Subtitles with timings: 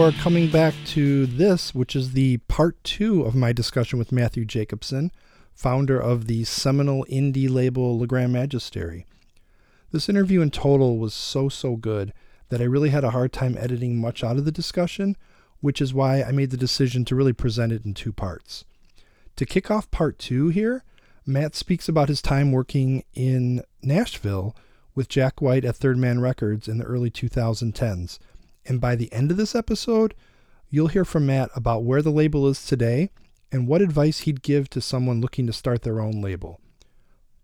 [0.00, 4.46] for coming back to this, which is the part two of my discussion with Matthew
[4.46, 5.12] Jacobson,
[5.52, 9.04] founder of the seminal indie label Le Grand Magistery.
[9.92, 12.14] This interview in total was so, so good
[12.48, 15.18] that I really had a hard time editing much out of the discussion,
[15.60, 18.64] which is why I made the decision to really present it in two parts.
[19.36, 20.82] To kick off part two here,
[21.26, 24.56] Matt speaks about his time working in Nashville
[24.94, 28.18] with Jack White at Third Man Records in the early 2010s.
[28.70, 30.14] And by the end of this episode,
[30.68, 33.10] you'll hear from Matt about where the label is today
[33.50, 36.60] and what advice he'd give to someone looking to start their own label.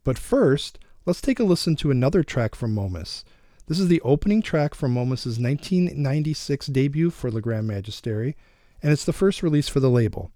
[0.04, 3.24] But first, let's take a listen to another track from Momus.
[3.66, 8.36] This is the opening track from Momus's 1996 debut for Le Grand Magistery,
[8.80, 10.30] and it's the first release for the label.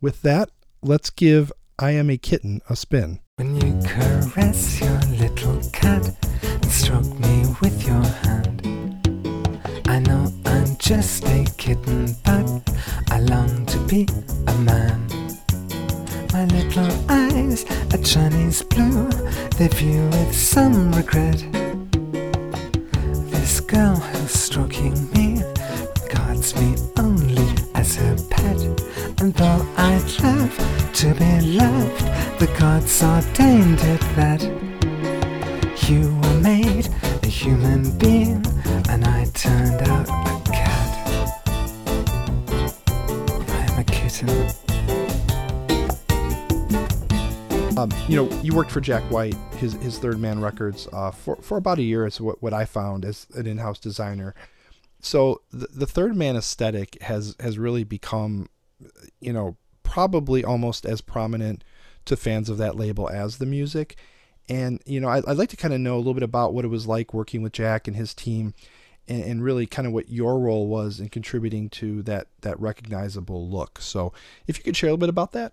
[0.00, 0.50] With that,
[0.82, 3.20] let's give I Am a Kitten a spin.
[3.36, 8.55] When you caress your little cat and stroke me with your hand,
[10.86, 12.46] just a kitten, but
[13.10, 14.06] I long to be
[14.46, 15.04] a man.
[16.32, 19.10] My little eyes are Chinese blue,
[19.58, 21.44] they view with some regret.
[23.32, 25.42] This girl who's stroking me
[26.04, 28.60] regards me only as her pet,
[29.20, 30.56] and though I'd love
[30.92, 32.00] to be loved,
[32.38, 34.42] the gods ordained it that
[35.88, 36.25] you
[48.16, 51.58] you know, you worked for Jack White, his his Third Man Records, uh, for for
[51.58, 52.06] about a year.
[52.06, 54.34] Is what, what I found as an in-house designer.
[55.00, 58.48] So the, the Third Man aesthetic has has really become,
[59.20, 61.62] you know, probably almost as prominent
[62.06, 63.96] to fans of that label as the music.
[64.48, 66.64] And you know, I, would like to kind of know a little bit about what
[66.64, 68.54] it was like working with Jack and his team,
[69.06, 73.46] and, and really kind of what your role was in contributing to that that recognizable
[73.46, 73.78] look.
[73.78, 74.14] So,
[74.46, 75.52] if you could share a little bit about that.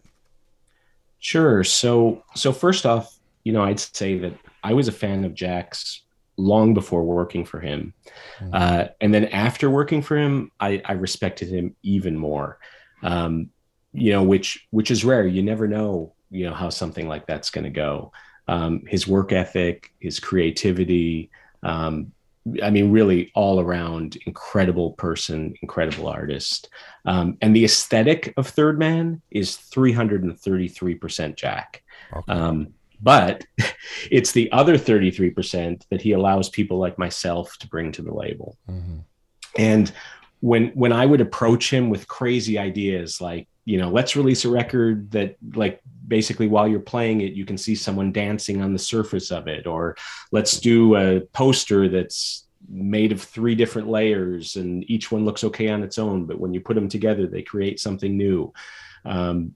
[1.24, 1.64] Sure.
[1.64, 6.02] So, so first off, you know, I'd say that I was a fan of Jack's
[6.36, 7.94] long before working for him,
[8.42, 8.50] mm-hmm.
[8.54, 12.60] uh, and then after working for him, I, I respected him even more.
[13.04, 13.52] Um,
[13.94, 15.26] you know, which which is rare.
[15.26, 18.12] You never know, you know, how something like that's going to go.
[18.50, 21.32] Um, his work ethic, his creativity,
[21.64, 22.12] um,
[22.62, 26.70] I mean, really all around incredible person, incredible artist.
[27.06, 31.84] Um, and the aesthetic of Third Man is 333% Jack.
[32.16, 32.32] Okay.
[32.32, 33.46] Um, but
[34.12, 38.58] it's the other 33% that he allows people like myself to bring to the label.
[38.70, 39.00] Mm-hmm.
[39.58, 39.92] And
[40.40, 44.50] when when I would approach him with crazy ideas like, you know, let's release a
[44.50, 48.80] record that like basically while you're playing it you can see someone dancing on the
[48.80, 49.96] surface of it or
[50.32, 55.70] let's do a poster that's made of three different layers and each one looks okay
[55.70, 58.54] on its own but when you put them together they create something new.
[59.06, 59.54] Um,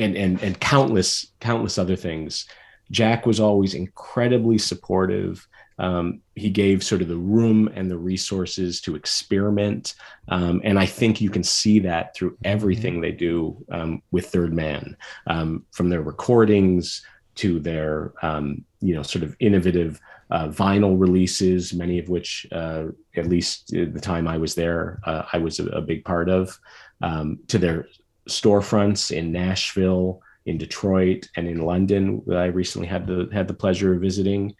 [0.00, 2.46] and and and countless countless other things.
[2.90, 5.46] Jack was always incredibly supportive
[5.80, 9.94] um, he gave sort of the room and the resources to experiment.
[10.28, 12.46] Um, and I think you can see that through mm-hmm.
[12.46, 14.96] everything they do um, with Third Man,
[15.26, 17.02] um, from their recordings
[17.36, 22.84] to their, um, you know, sort of innovative uh, vinyl releases, many of which, uh,
[23.16, 26.28] at least at the time I was there, uh, I was a, a, big part
[26.28, 26.56] of,
[27.00, 27.88] um, to their
[28.28, 32.22] storefronts in Nashville, in Detroit, and in London.
[32.26, 34.54] That I recently had the had the pleasure of visiting.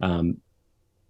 [0.00, 0.38] Um,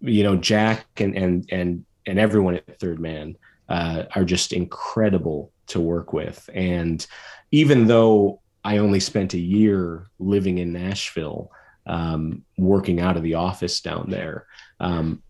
[0.03, 3.37] you know, Jack and and and and everyone at Third Man
[3.69, 6.49] uh, are just incredible to work with.
[6.53, 7.05] And
[7.51, 11.49] even though I only spent a year living in Nashville,
[11.87, 14.45] um, working out of the office down there,
[14.79, 15.23] um,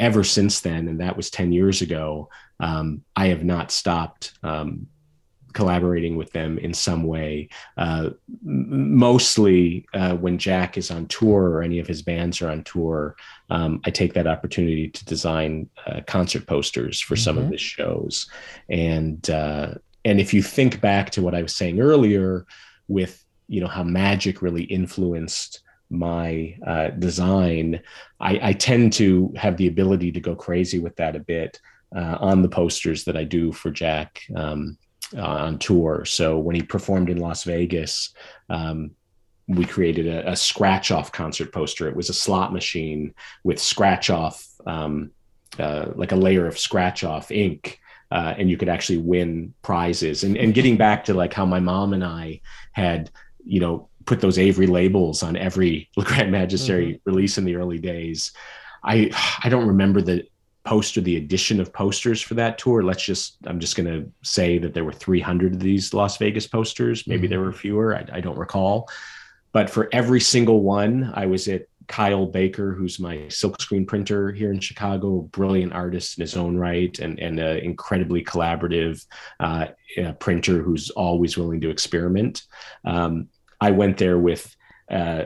[0.00, 2.30] ever since then, and that was 10 years ago,
[2.60, 4.86] um, I have not stopped um,
[5.54, 7.48] collaborating with them in some way.
[7.76, 8.10] Uh,
[8.42, 13.16] mostly uh, when Jack is on tour or any of his bands are on tour,
[13.50, 17.22] um, I take that opportunity to design uh, concert posters for mm-hmm.
[17.22, 17.52] some of mm-hmm.
[17.52, 18.28] his shows.
[18.68, 19.74] And uh,
[20.04, 22.46] and if you think back to what I was saying earlier,
[22.88, 25.60] with you know how magic really influenced
[25.90, 27.80] my uh, design,
[28.20, 31.60] I, I, tend to have the ability to go crazy with that a bit.
[31.94, 34.22] Uh, on the posters that I do for Jack.
[34.34, 34.76] Um,
[35.16, 36.04] uh, on tour.
[36.04, 38.14] So when he performed in Las Vegas,
[38.48, 38.92] um,
[39.46, 41.88] we created a, a, scratch off concert poster.
[41.88, 45.10] It was a slot machine with scratch off, um,
[45.58, 47.78] uh, like a layer of scratch off ink.
[48.10, 50.24] Uh, and you could actually win prizes.
[50.24, 52.40] And, and getting back to like how my mom and I
[52.72, 53.10] had,
[53.44, 57.10] you know, put those Avery labels on every Le Grand mm-hmm.
[57.10, 58.32] release in the early days.
[58.84, 59.10] I
[59.42, 60.26] I don't remember the
[60.64, 62.82] poster, the addition of posters for that tour.
[62.82, 66.46] Let's just, I'm just going to say that there were 300 of these Las Vegas
[66.46, 67.06] posters.
[67.06, 67.30] Maybe mm-hmm.
[67.30, 67.96] there were fewer.
[67.96, 68.88] I, I, don't recall.
[69.52, 74.50] But for every single one, I was at Kyle Baker, who's my silkscreen printer here
[74.50, 79.04] in Chicago, brilliant artist in his own right, and and an incredibly collaborative
[79.40, 79.66] uh,
[80.18, 82.44] printer who's always willing to experiment.
[82.84, 83.28] Um,
[83.60, 84.56] I went there with
[84.90, 85.24] uh,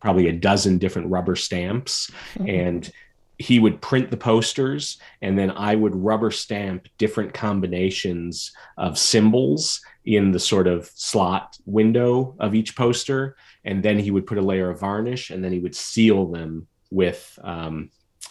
[0.00, 2.48] probably a dozen different rubber stamps mm-hmm.
[2.48, 2.92] and
[3.38, 9.80] he would print the posters and then I would rubber stamp different combinations of symbols
[10.04, 13.36] in the sort of slot window of each poster.
[13.64, 16.66] And then he would put a layer of varnish and then he would seal them
[16.90, 17.90] with, um,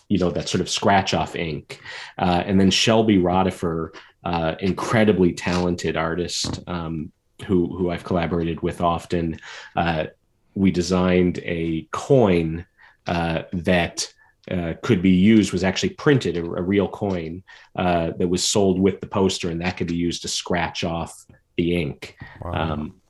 [0.10, 1.80] you know, that sort of scratch off ink.
[2.18, 3.96] Uh, and then Shelby Rodifer,
[4.26, 7.12] uh, incredibly talented artist um,
[7.46, 9.40] who, who I've collaborated with often,
[9.76, 10.08] uh,
[10.54, 12.66] we designed a coin
[13.06, 14.12] uh, that
[14.52, 17.44] uh, could be used was actually printed a, a real coin
[17.76, 21.26] uh, that was sold with the poster and that could be used to scratch off
[21.58, 22.18] the ink.
[22.42, 22.52] Wow.
[22.54, 23.02] um,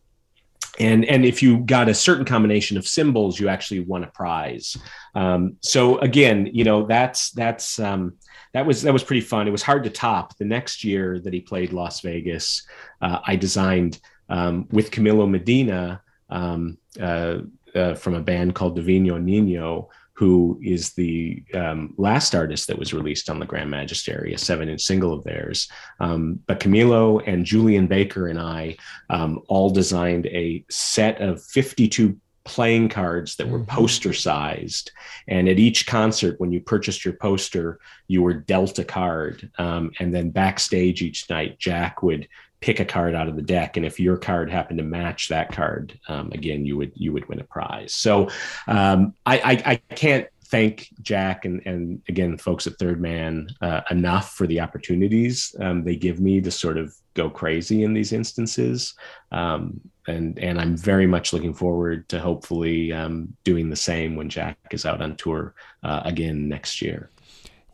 [0.79, 4.77] and and if you got a certain combination of symbols you actually won a prize.
[5.15, 8.13] Um, so again you know that's that's um,
[8.53, 9.47] that was that was pretty fun.
[9.47, 10.37] It was hard to top.
[10.37, 12.65] The next year that he played las vegas
[13.01, 13.99] uh, i designed
[14.29, 17.39] um, with camilo medina um, uh,
[17.75, 19.87] uh, from a band called Divino Niño,
[20.17, 24.67] who is the um, last artist that was released on the Grand Magistery, a seven
[24.67, 25.69] inch single of theirs.
[25.99, 28.77] Um, but Camilo and Julian Baker and I
[29.11, 33.75] um, all designed a set of 52 playing cards that were mm-hmm.
[33.75, 34.91] poster sized.
[35.27, 39.51] And at each concert, when you purchased your poster, you were dealt a card.
[39.59, 42.27] Um, and then backstage each night, Jack would
[42.59, 45.51] pick a card out of the deck and if your card happened to match that
[45.51, 47.94] card um, again you would you would win a prize.
[47.94, 48.30] So
[48.68, 53.81] um, I, I, I can't thank jack and and again folks at third man uh,
[53.92, 58.13] enough for the opportunities um, they give me to sort of go crazy in these
[58.13, 58.94] instances.
[59.31, 64.30] Um, and and i'm very much looking forward to hopefully um, doing the same when
[64.30, 67.09] jack is out on tour uh, again next year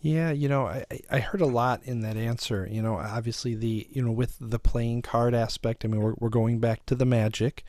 [0.03, 2.67] yeah, you know, I, I heard a lot in that answer.
[2.69, 5.85] You know, obviously the you know with the playing card aspect.
[5.85, 7.63] I mean, we're we're going back to the magic,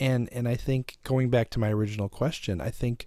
[0.00, 3.06] and and I think going back to my original question, I think,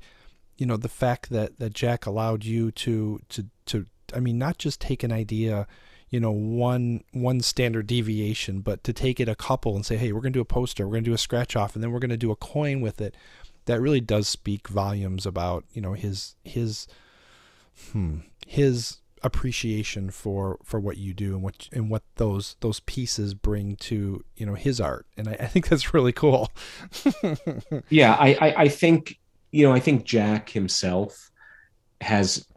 [0.57, 3.85] you know, the fact that that Jack allowed you to to to
[4.15, 5.67] I mean, not just take an idea,
[6.09, 10.13] you know, one one standard deviation, but to take it a couple and say, hey,
[10.13, 12.15] we're gonna do a poster, we're gonna do a scratch off, and then we're gonna
[12.15, 13.13] do a coin with it.
[13.65, 16.87] That really does speak volumes about you know his his
[17.91, 23.35] hmm, his appreciation for for what you do and what and what those those pieces
[23.35, 25.05] bring to you know his art.
[25.17, 26.51] And i, I think that's really cool.
[27.89, 29.19] Yeah I, I i think
[29.51, 31.29] you know i think jack himself
[32.01, 32.47] has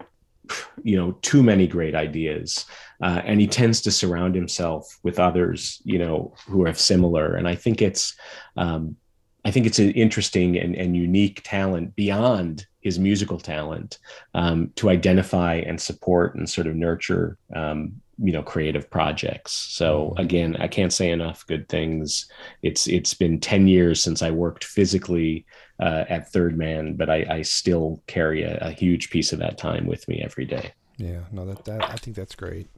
[0.83, 2.65] you know too many great ideas
[3.03, 7.35] uh, and he tends to surround himself with others you know who are similar.
[7.35, 8.17] And i think it's
[8.57, 8.97] um,
[9.45, 13.99] i think it's an interesting and, and unique talent beyond his musical talent
[14.35, 19.53] um, to identify and support and sort of nurture um, you know creative projects.
[19.53, 20.21] So mm-hmm.
[20.21, 22.27] again i can't say enough good things.
[22.63, 25.47] It's it's been 10 years since i worked physically
[25.81, 29.59] uh, at third man but i, I still carry a, a, huge piece of that
[29.59, 30.73] time with me every day.
[30.99, 32.69] Yeah no that, that i think that's great.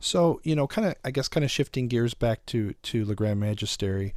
[0.00, 3.14] So you know kind of i guess kind of shifting gears back to to the
[3.14, 4.12] grand magistery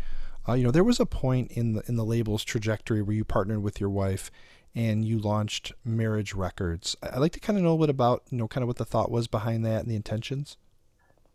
[0.48, 3.25] uh, you know there was a point in the in the label's trajectory where you
[3.25, 4.32] partnered with your wife
[4.78, 6.96] and you launched Marriage Records.
[7.02, 8.78] I'd like to kind of know a little bit about, you know, kind of what
[8.78, 10.56] the thought was behind that and the intentions.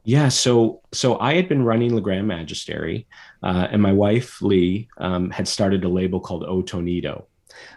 [0.04, 3.06] Yeah, so so I had been running Le Grand Magistery,
[3.42, 7.24] uh, and my wife Leigh um, had started a label called O Tonito,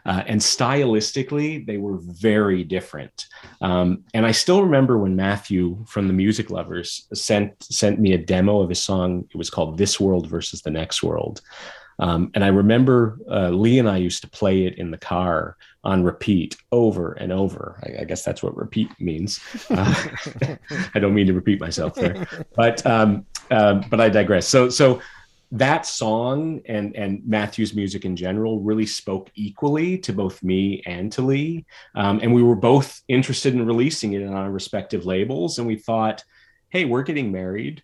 [0.06, 3.28] uh, and stylistically they were very different.
[3.62, 8.18] Um, and I still remember when Matthew from the Music Lovers sent sent me a
[8.18, 9.28] demo of his song.
[9.32, 11.42] It was called "This World versus the Next World,"
[12.00, 15.58] Um, and I remember uh, Leigh and I used to play it in the car
[15.84, 17.80] on repeat over and over.
[17.84, 19.40] I, I guess that's what repeat means.
[19.70, 19.94] Uh,
[20.94, 24.48] I don't mean to repeat myself there, but um, uh, but I digress.
[24.48, 25.02] So so
[25.52, 31.12] that song and and Matthew's music in general really spoke equally to both me and
[31.14, 35.60] to Leigh, um, and we were both interested in releasing it on our respective labels.
[35.60, 36.24] And we thought,
[36.70, 37.84] hey, we're getting married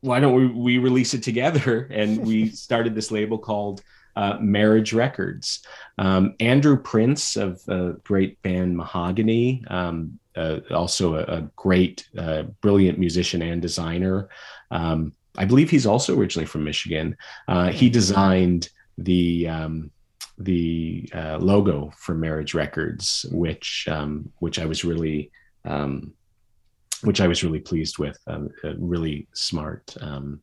[0.00, 1.88] why don't we, we release it together?
[1.90, 3.82] And we started this label called
[4.16, 5.64] uh, Marriage Records.
[5.96, 12.42] Um, Andrew Prince of the great band Mahogany, um, uh, also a, a great, uh,
[12.60, 14.28] brilliant musician and designer.
[14.70, 17.16] Um, I believe he's also originally from Michigan.
[17.46, 19.90] Uh, he designed the um,
[20.38, 25.30] the uh, logo for Marriage Records, which um, which I was really
[25.64, 26.12] um,
[27.02, 28.18] which I was really pleased with.
[28.26, 30.40] Um, a really smart um,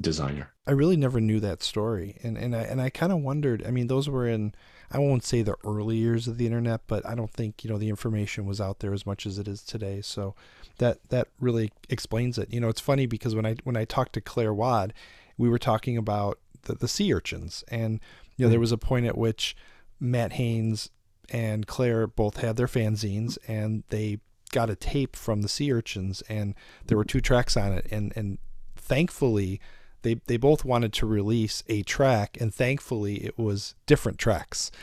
[0.00, 0.52] designer.
[0.66, 3.64] I really never knew that story, and and I and I kind of wondered.
[3.66, 4.54] I mean, those were in
[4.90, 7.78] I won't say the early years of the internet, but I don't think you know
[7.78, 10.00] the information was out there as much as it is today.
[10.00, 10.34] So
[10.78, 12.52] that that really explains it.
[12.52, 14.92] You know, it's funny because when I when I talked to Clare Wadd,
[15.36, 18.00] we were talking about the, the sea urchins, and
[18.36, 18.62] you know there hmm.
[18.62, 19.56] was a point at which
[19.98, 20.90] Matt Haynes
[21.30, 24.18] and Claire both had their fanzines, and they
[24.52, 26.54] got a tape from the sea urchins, and
[26.86, 28.38] there were two tracks on it, and and
[28.76, 29.60] thankfully
[30.06, 34.70] they they both wanted to release a track and thankfully it was different tracks.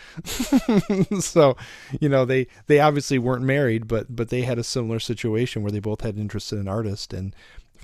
[1.20, 1.56] So
[2.02, 5.72] you know they they obviously weren't married but but they had a similar situation where
[5.72, 7.34] they both had interest in an artist and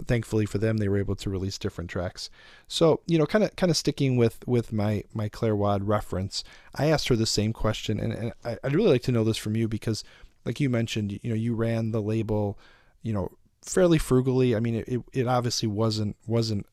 [0.05, 2.29] thankfully for them they were able to release different tracks.
[2.67, 6.43] So you know kind of kind of sticking with with my my clare wadd reference
[6.75, 9.37] i asked her the same question and, and I, i'd really like to know this
[9.37, 10.03] from you because
[10.49, 12.57] like you mentioned you know you ran the label
[13.03, 13.29] you know
[13.61, 16.65] fairly frugally i mean it, it, obviously wasn't wasn't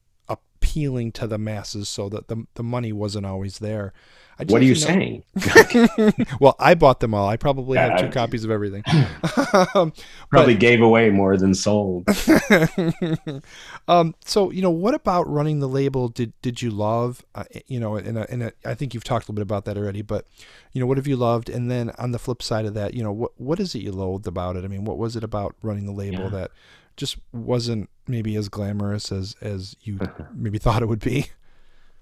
[0.67, 3.93] appealing to the masses so that the, the money wasn't always there.
[4.39, 5.23] What are you saying?
[6.41, 7.27] well, I bought them all.
[7.27, 8.83] I probably have two copies of everything.
[9.75, 9.95] um,
[10.29, 12.07] probably but, gave away more than sold.
[13.89, 16.09] um, so you know, what about running the label?
[16.09, 17.25] Did did you love?
[17.35, 20.03] Uh, you know, and and I think you've talked a little bit about that already.
[20.03, 20.27] But
[20.73, 21.49] you know, what have you loved?
[21.49, 23.93] And then on the flip side of that, you know, what what is it you
[23.93, 24.65] loathed about it?
[24.65, 26.29] I mean, what was it about running the label yeah.
[26.29, 26.51] that
[26.97, 29.99] just wasn't maybe as glamorous as as you
[30.35, 31.31] maybe thought it would be.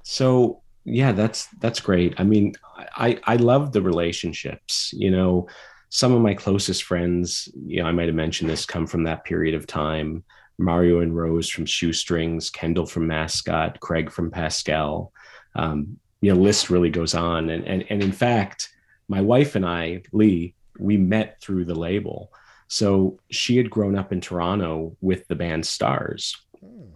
[0.02, 2.14] So yeah, that's that's great.
[2.18, 2.54] I mean,
[2.96, 4.92] I I love the relationships.
[4.96, 5.48] You know,
[5.88, 9.24] some of my closest friends, you know, I might have mentioned this, come from that
[9.24, 10.24] period of time.
[10.58, 15.12] Mario and Rose from Shoestrings, Kendall from Mascot, Craig from PAS/CAL.
[15.56, 17.50] Um, you know, list really goes on.
[17.50, 18.70] And and and in fact,
[19.08, 22.30] my wife and I, Leigh, we met through the label.
[22.68, 26.36] So she had grown up in Toronto with the band Stars.
[26.60, 26.94] Hmm.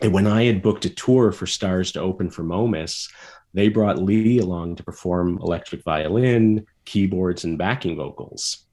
[0.00, 3.08] And when I had booked a tour for Stars to open for Momus,
[3.54, 8.64] they brought Leigh along to perform electric violin, keyboards, and backing vocals.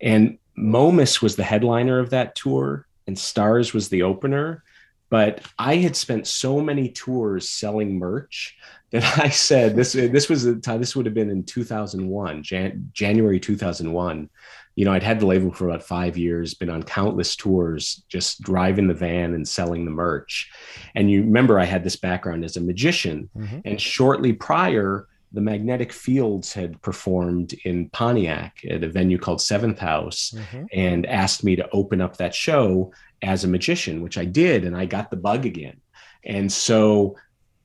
[0.00, 4.62] And Momus was the headliner of that tour, and Stars was the opener.
[5.08, 8.56] But I had spent so many tours selling merch
[8.92, 9.92] that I said this.
[9.92, 10.44] This was.
[10.44, 14.28] This would have been in 2001, Jan, January 2001
[14.76, 18.40] you know, I'd had the label for about five years, been on countless tours, just
[18.40, 20.50] driving the van and selling the merch.
[20.94, 23.28] And you remember I had this background as a magician.
[23.36, 23.58] Mm-hmm.
[23.64, 29.78] And shortly prior, the Magnetic Fields had performed in Pontiac at a venue called Seventh
[29.78, 30.64] House mm-hmm.
[30.72, 34.64] and asked me to open up that show as a magician, which I did.
[34.64, 35.80] And I got the bug again.
[36.24, 37.16] And so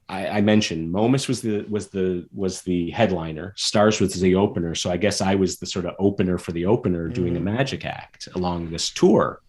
[0.07, 3.53] I, I, mentioned Momus was the was the was the headliner.
[3.57, 4.75] Stars was the opener.
[4.75, 7.37] So I guess I was the sort of opener for the opener, doing mm.
[7.37, 9.41] a magic act along this tour.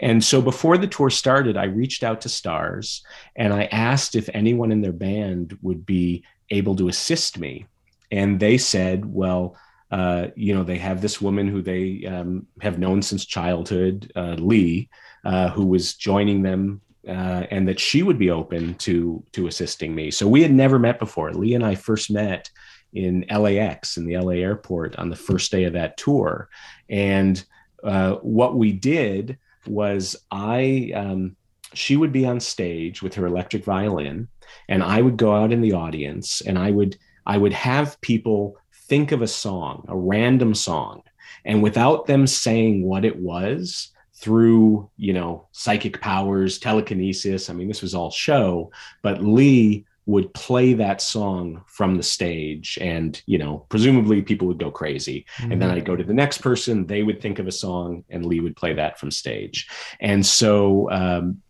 [0.00, 3.04] And so before the tour started, I reached out to Stars
[3.36, 7.66] and I asked if anyone in their band would be able to assist me.
[8.10, 9.56] And they said, well,
[9.90, 14.36] uh, you know, they have this woman who they um, have known since childhood, uh,
[14.38, 14.88] Leigh,
[15.24, 19.94] uh, who was joining them uh, and that she would be open to to assisting
[19.94, 20.10] me.
[20.10, 21.32] So we had never met before.
[21.32, 22.50] Leigh and I first met
[22.92, 26.48] in LAX in the LA airport on the first day of that tour,
[26.88, 27.42] and
[27.82, 31.36] uh, what we did was I um,
[31.72, 34.28] she would be on stage with her electric violin,
[34.68, 38.56] and I would go out in the audience, and I would I would have people
[38.88, 41.02] think of a song, a random song,
[41.44, 47.68] and without them saying what it was, through you know psychic powers telekinesis i mean
[47.68, 48.70] this was all show
[49.02, 54.58] but leigh would play that song from the stage and you know presumably people would
[54.58, 55.52] go crazy mm-hmm.
[55.52, 55.78] and then mm-hmm.
[55.78, 58.56] i'd go to the next person they would think of a song and leigh would
[58.56, 59.68] play that from stage
[60.00, 61.40] and so um,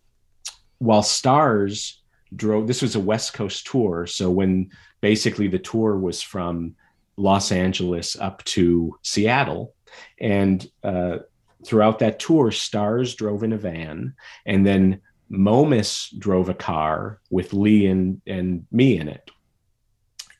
[0.77, 2.01] while stars
[2.35, 4.69] drove this was a west coast tour so when
[5.01, 6.75] basically the tour was from
[7.17, 9.73] los angeles up to seattle
[10.19, 11.17] and uh,
[11.65, 14.13] throughout that tour, Stars drove in a van,
[14.45, 19.31] and then Momus drove a car with Leigh and, and me in it.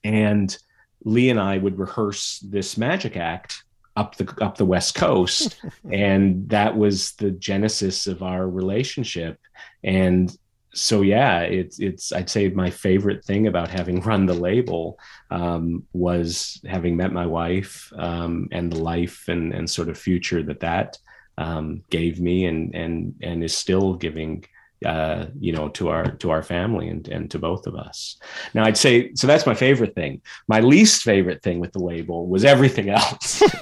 [0.03, 0.55] And
[1.03, 3.63] Leigh and I would rehearse this magic act
[3.95, 5.61] up the up the west coast
[5.91, 9.37] and that was the genesis of our relationship
[9.83, 10.37] and
[10.73, 14.97] so yeah it's it's i'd say my favorite thing about having run the label
[15.29, 20.41] um, was having met my wife um, and the life and and sort of future
[20.41, 20.97] that that
[21.41, 24.45] um, gave me and and and is still giving
[24.83, 28.17] uh, you know, to our to our family and and to both of us.
[28.55, 29.27] Now, I'd say so.
[29.27, 30.21] That's my favorite thing.
[30.47, 33.43] My least favorite thing with the label was everything else,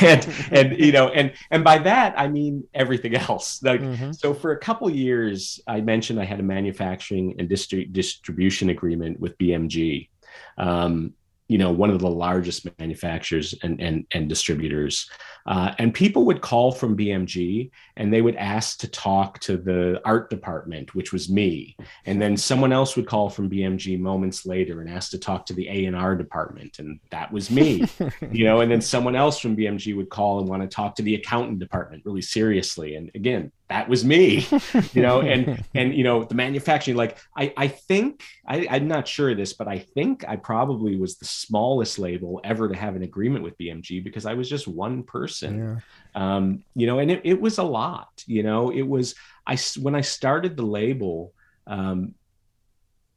[0.00, 3.62] and and you know, and and by that I mean everything else.
[3.62, 4.12] Like mm-hmm.
[4.12, 9.20] so, for a couple years, I mentioned I had a manufacturing and distri- distribution agreement
[9.20, 10.08] with BMG.
[10.56, 11.12] Um,
[11.48, 15.08] you know one of the largest manufacturers and and, and distributors.
[15.46, 20.00] Uh, and people would call from bmg and they would ask to talk to the
[20.04, 21.76] art department which was me.
[22.04, 25.52] And then someone else would call from bmg moments later and ask to talk to
[25.52, 27.84] the a&r department and that was me.
[28.32, 31.02] You know and then someone else from bmg would call and want to talk to
[31.02, 32.96] the accountant department really seriously.
[32.96, 34.46] And again that was me
[34.92, 39.08] you know and and you know the manufacturing like i i think I, i'm not
[39.08, 42.94] sure of this but i think i probably was the smallest label ever to have
[42.96, 45.80] an agreement with bmg because i was just one person
[46.14, 46.36] yeah.
[46.36, 49.14] um you know and it, it was a lot you know it was
[49.46, 51.32] i when i started the label
[51.66, 52.14] um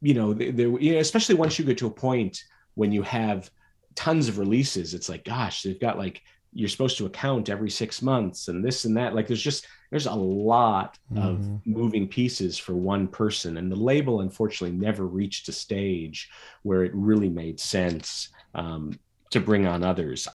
[0.02, 3.50] you know there you know, especially once you get to a point when you have
[3.96, 6.22] tons of releases it's like gosh they've got like
[6.54, 10.08] you're supposed to account every six months and this and that like there's just there's
[10.08, 11.28] a lot mm-hmm.
[11.28, 16.30] of moving pieces for one person and the label unfortunately never reached a stage
[16.64, 18.98] where it really made sense um,
[19.30, 20.28] to bring on others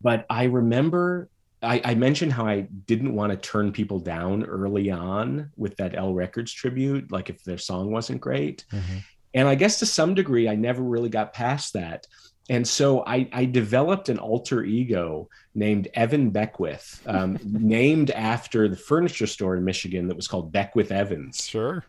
[0.00, 1.28] but i remember
[1.64, 5.92] I, I, mentioned how I didn't want to turn people down early on with that
[5.92, 8.64] él Records tribute, like if their song wasn't great.
[8.72, 8.98] Mm-hmm.
[9.34, 12.06] And I guess to some degree, I never really got past that
[12.52, 18.76] and so I, I, developed an alter ego named Evan Beckwith, um, named after the
[18.76, 21.42] furniture store in Michigan that was called Beckwith Evans.
[21.42, 21.82] Sure.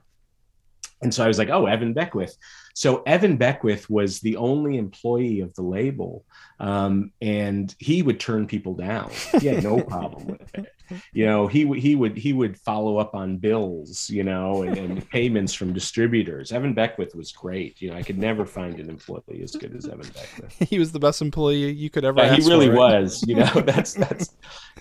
[1.01, 2.37] And so I was like, oh, Evan Beckwith.
[2.73, 6.25] So Evan Beckwith was the only employee of the label,
[6.59, 9.11] um, and he would turn people down.
[9.39, 10.73] He had no problem with it.
[11.13, 15.09] You know, he he would he would follow up on bills, you know, and, and,
[15.11, 16.51] payments from distributors.
[16.51, 17.79] Evan Beckwith was great.
[17.81, 20.69] You know, I could never find an employee as good as Evan Beckwith.
[20.69, 22.19] He was the best employee you could ever.
[22.19, 23.23] Yeah, he really for, was.
[23.27, 24.35] You know, that's that's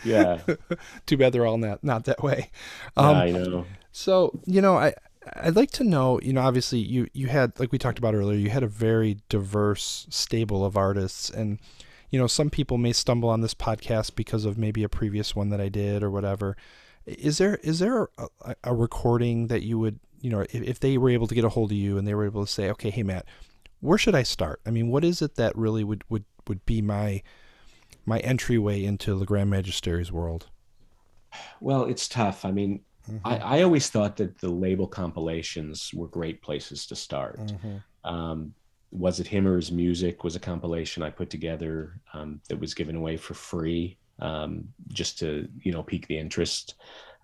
[0.05, 0.41] yeah.
[1.07, 2.51] Too bad they're all not not that way.
[2.97, 3.67] Um, yeah, I know.
[3.93, 4.95] So you know, I
[5.37, 8.39] I'd like to know, you know, obviously you you had like we talked about earlier,
[8.39, 11.59] you had a very diverse stable of artists and
[12.11, 15.49] you know, some people may stumble on this podcast because of maybe a previous one
[15.49, 16.57] that I did or whatever.
[17.07, 20.99] Is there is there a, a recording that you would, you know, if, if they
[20.99, 22.91] were able to get a hold of you and they were able to say, "Okay,
[22.91, 23.27] hey Matt,
[23.81, 26.83] where should I start?" I mean, what is it that really would would would be
[26.83, 27.23] my
[28.05, 30.49] my entryway into the Grand Magistery's world?
[31.61, 32.45] Well, it's tough.
[32.45, 33.27] I mean, Mm-hmm.
[33.27, 37.41] I, I, always thought that the label compilations were great places to start.
[37.41, 37.77] Mm-hmm.
[38.05, 38.55] Um,
[38.93, 43.17] was it Himmer's music was a compilation I put together um, that was given away
[43.17, 46.75] for free um, just to you know pique the interest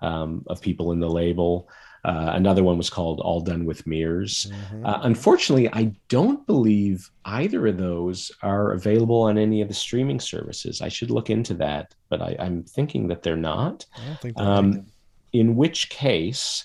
[0.01, 1.69] um, of people in the label.
[2.05, 4.51] Uh, another one was called All Done with Mirrors.
[4.51, 4.87] Mm-hmm.
[4.87, 10.21] Uh, unfortunately, I don't believe either of those are available on any of the streaming
[10.21, 10.81] services.
[10.81, 13.85] I should look into that, but I, am thinking that they're not.
[13.97, 14.87] I don't think um,
[15.33, 16.65] in which case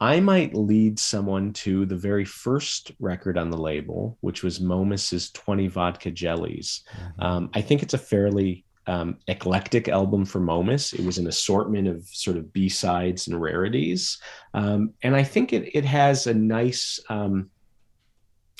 [0.00, 5.30] I might lead someone to the very first record on the label, which was Momus's
[5.30, 6.82] 20 Vodka Jellies.
[6.94, 7.22] Mm-hmm.
[7.22, 10.92] Um, I think it's a fairly um, eclectic album for Momus.
[10.92, 14.18] It was an assortment of sort of B sides and rarities.
[14.52, 17.50] Um, and I think it, it has a nice, um,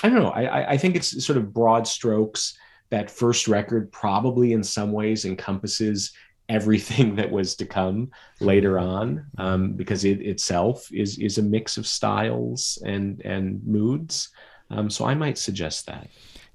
[0.03, 2.57] I don't know, I, I think it's sort of broad strokes.
[2.91, 6.13] That first record probably in some ways encompasses
[6.49, 8.89] everything that was to come later mm-hmm.
[8.89, 14.31] on um, because it itself is is a mix of styles and and moods.
[14.71, 16.09] Um, so i might suggest that.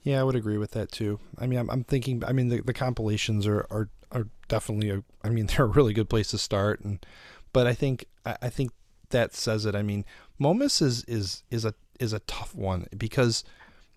[0.03, 1.19] Yeah i would agree with that too.
[1.37, 5.03] I mean i'm, I'm thinking i mean the, the compilations are, are are definitely a
[5.23, 6.81] i mean they're a really good place to start.
[6.81, 7.05] And
[7.53, 8.71] but i think i, I think
[9.09, 9.75] that says it.
[9.75, 10.05] I mean
[10.39, 13.43] momus is is is a is a tough one because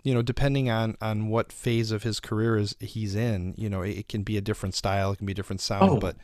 [0.05, 3.81] you know, depending on on what phase of his career is he's in, you know,
[3.81, 6.15] it, it can be a different style, it can be a different sound, oh, but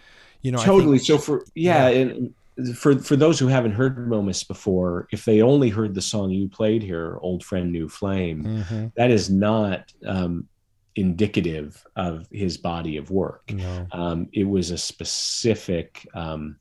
[0.41, 0.99] you know, totally.
[0.99, 2.33] Think, so for yeah, yeah, and
[2.77, 6.47] for for those who haven't heard Momus before, if they only heard the song you
[6.47, 8.87] played here, "Old Friend, New Flame," mm-hmm.
[8.95, 10.47] that is not um,
[10.95, 13.51] indicative of his body of work.
[13.51, 13.87] No.
[13.93, 16.57] Um, it was a specific um,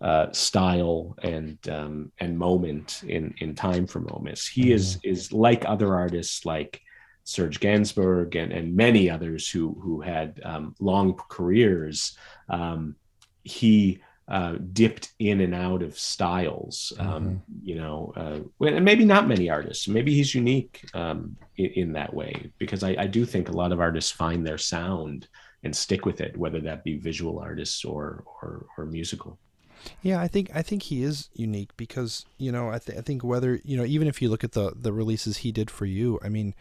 [0.00, 4.46] uh, style and um, and moment in in time for Momus.
[4.46, 4.72] He mm-hmm.
[4.72, 6.80] is is like other artists like
[7.24, 12.16] Serge Gainsbourg and, and many others who who had um, long careers.
[12.48, 12.96] Um,
[13.42, 17.36] he uh, dipped in and out of styles, um, mm-hmm.
[17.62, 19.88] you know, uh, and maybe not many artists.
[19.88, 23.72] Maybe he's unique um, in, in, that way because I, I do think a lot
[23.72, 25.26] of artists find their sound
[25.64, 29.36] and stick with it, whether that be visual artists or or, or musical.
[30.02, 33.24] Yeah, I think I think he is unique because you know I, th- I think
[33.24, 36.18] whether you know even if you look at the the releases he did for you,
[36.22, 36.54] I mean,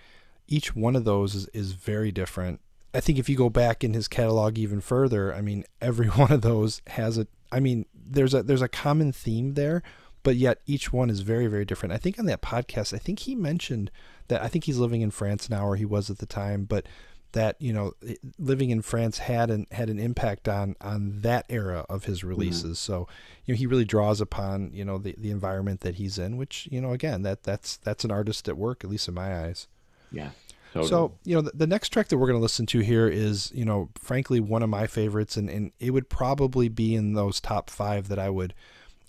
[0.47, 2.59] each one of those is, is very different.
[2.93, 6.31] I think if you go back in his catalog even further, I mean, every one
[6.31, 7.27] of those has a.
[7.51, 9.83] I mean, there's a there's a common theme there,
[10.23, 11.93] but yet each one is very very different.
[11.93, 13.91] I think on that podcast, I think he mentioned
[14.27, 16.85] that I think he's living in France now, or he was at the time, but
[17.33, 17.93] that you know
[18.37, 22.29] living in France had an had an impact on on that era of his mm-hmm.
[22.29, 22.79] releases.
[22.79, 22.93] Mm-hmm.
[22.93, 23.07] So
[23.45, 26.67] you know he really draws upon you know the, the environment that he's in, which
[26.71, 29.67] you know again that that's that's an artist at work, at least in my eyes.
[30.11, 30.29] Yeah.
[30.73, 30.89] Totally.
[30.89, 33.51] So you know the, the next track that we're going to listen to here is
[33.53, 37.39] you know frankly one of my favorites, and and it would probably be in those
[37.39, 38.53] top five that I would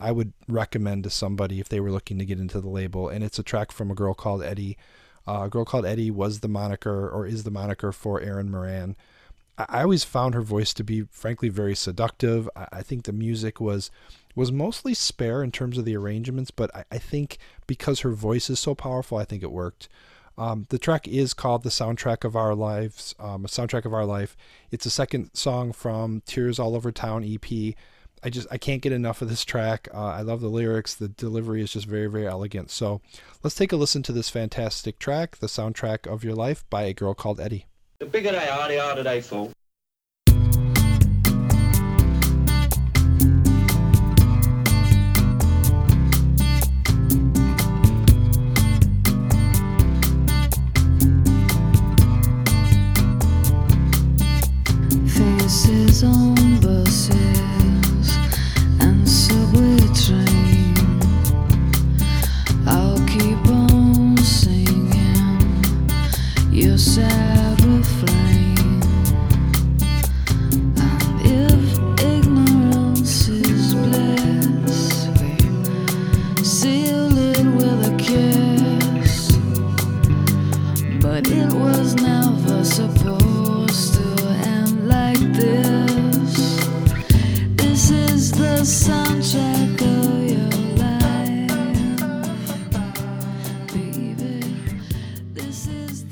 [0.00, 3.08] I would recommend to somebody if they were looking to get into the label.
[3.08, 4.78] And it's a track from a girl called Eddy
[5.26, 8.96] uh, a girl called Eddy was the moniker or is the moniker for Erin Moran.
[9.58, 12.48] I, I always found her voice to be frankly very seductive.
[12.56, 13.90] I, I, think the music was
[14.34, 18.48] was mostly spare in terms of the arrangements, but I, I think because her voice
[18.48, 19.88] is so powerful, I think it worked.
[20.38, 24.06] Um, the track is called "The Soundtrack of Our Lives," um, a soundtrack of our
[24.06, 24.36] life.
[24.70, 27.74] It's a second song from "Tears All Over Town" EP.
[28.22, 29.88] I just I can't get enough of this track.
[29.92, 30.94] Uh, I love the lyrics.
[30.94, 32.70] The delivery is just very very elegant.
[32.70, 33.00] So
[33.42, 36.92] let's take a listen to this fantastic track, the soundtrack of your life by a
[36.92, 37.66] girl called Eddy.
[37.98, 39.52] The bigger they are, the harder they fall.
[55.06, 56.39] Faces on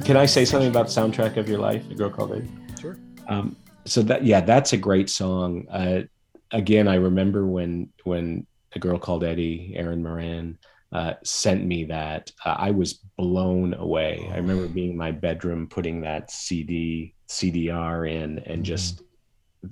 [0.05, 2.49] Can I say something about the soundtrack of your life, A Girl Called Eddy?
[2.81, 2.99] Sure.
[3.29, 5.69] Um, so that yeah, that's a great song.
[5.69, 6.03] Uh,
[6.51, 8.45] again, I remember when when
[8.75, 10.59] A Girl Called Eddy, Erin Moran,
[10.91, 12.33] uh, sent me that.
[12.45, 14.27] Uh, I was blown away.
[14.31, 14.33] Oh.
[14.33, 19.03] I remember being in my bedroom, putting that CD CDR in, and just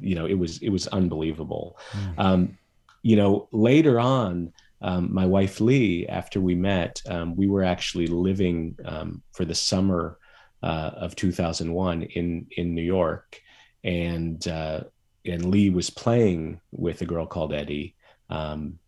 [0.00, 1.76] you know, it was it was unbelievable.
[1.92, 2.14] Mm.
[2.18, 2.58] Um,
[3.06, 8.08] you know, later on, um, my wife Leigh, after we met, um, we were actually
[8.08, 10.18] living um, for the summer
[10.64, 13.40] uh, of 2001 in in New York,
[13.84, 14.80] and uh,
[15.24, 17.94] and Leigh was playing with a girl called Eddy.
[18.28, 18.80] Um,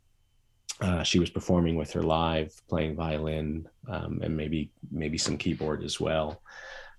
[0.81, 5.85] uh, she was performing with her live, playing violin um, and maybe maybe some keyboard
[5.85, 6.42] as well.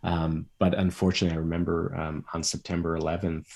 [0.04, 3.50] Um, but unfortunately, I remember on September 11th.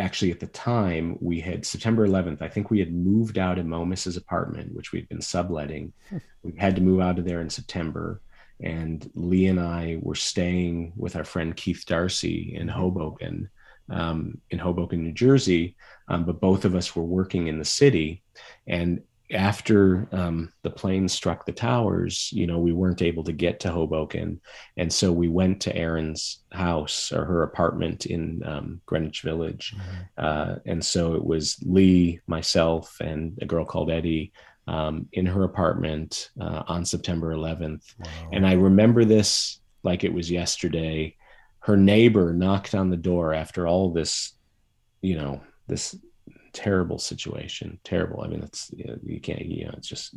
[0.00, 2.42] Actually, at the time, we had September 11th.
[2.42, 5.92] I think we had moved out of Momus's apartment, which we'd been subletting.
[6.08, 6.18] Hmm.
[6.42, 8.20] we had to move out of there in September
[8.62, 12.78] and Leigh and I were staying with our friend Keith Darcy in mm-hmm.
[12.78, 13.50] Hoboken,
[13.88, 15.76] um, in Hoboken, New Jersey.
[16.08, 18.22] Um, but both of us were working in the city,
[18.66, 19.00] and
[19.32, 23.70] after um, the plane struck the towers, you know, we weren't able to get to
[23.70, 24.40] Hoboken,
[24.76, 30.00] and so we went to Erin's house or her apartment in um, Greenwich Village, mm-hmm.
[30.18, 34.32] uh, and so it was Leigh, myself, and a girl called Eddy
[34.66, 37.94] um, in her apartment uh, on September 11th.
[37.98, 38.06] Wow.
[38.32, 41.16] And I remember this like it was yesterday.
[41.60, 44.32] Her neighbor knocked on the door after all this,
[45.02, 45.96] you know, this
[46.52, 47.78] terrible situation.
[47.84, 48.22] Terrible.
[48.22, 50.14] I mean, it's, you, know, you can't, you know, it's just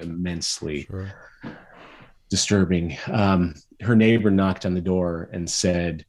[0.00, 1.12] immensely sure.
[2.30, 2.96] disturbing.
[3.10, 6.04] Um, her neighbor knocked on the door and said,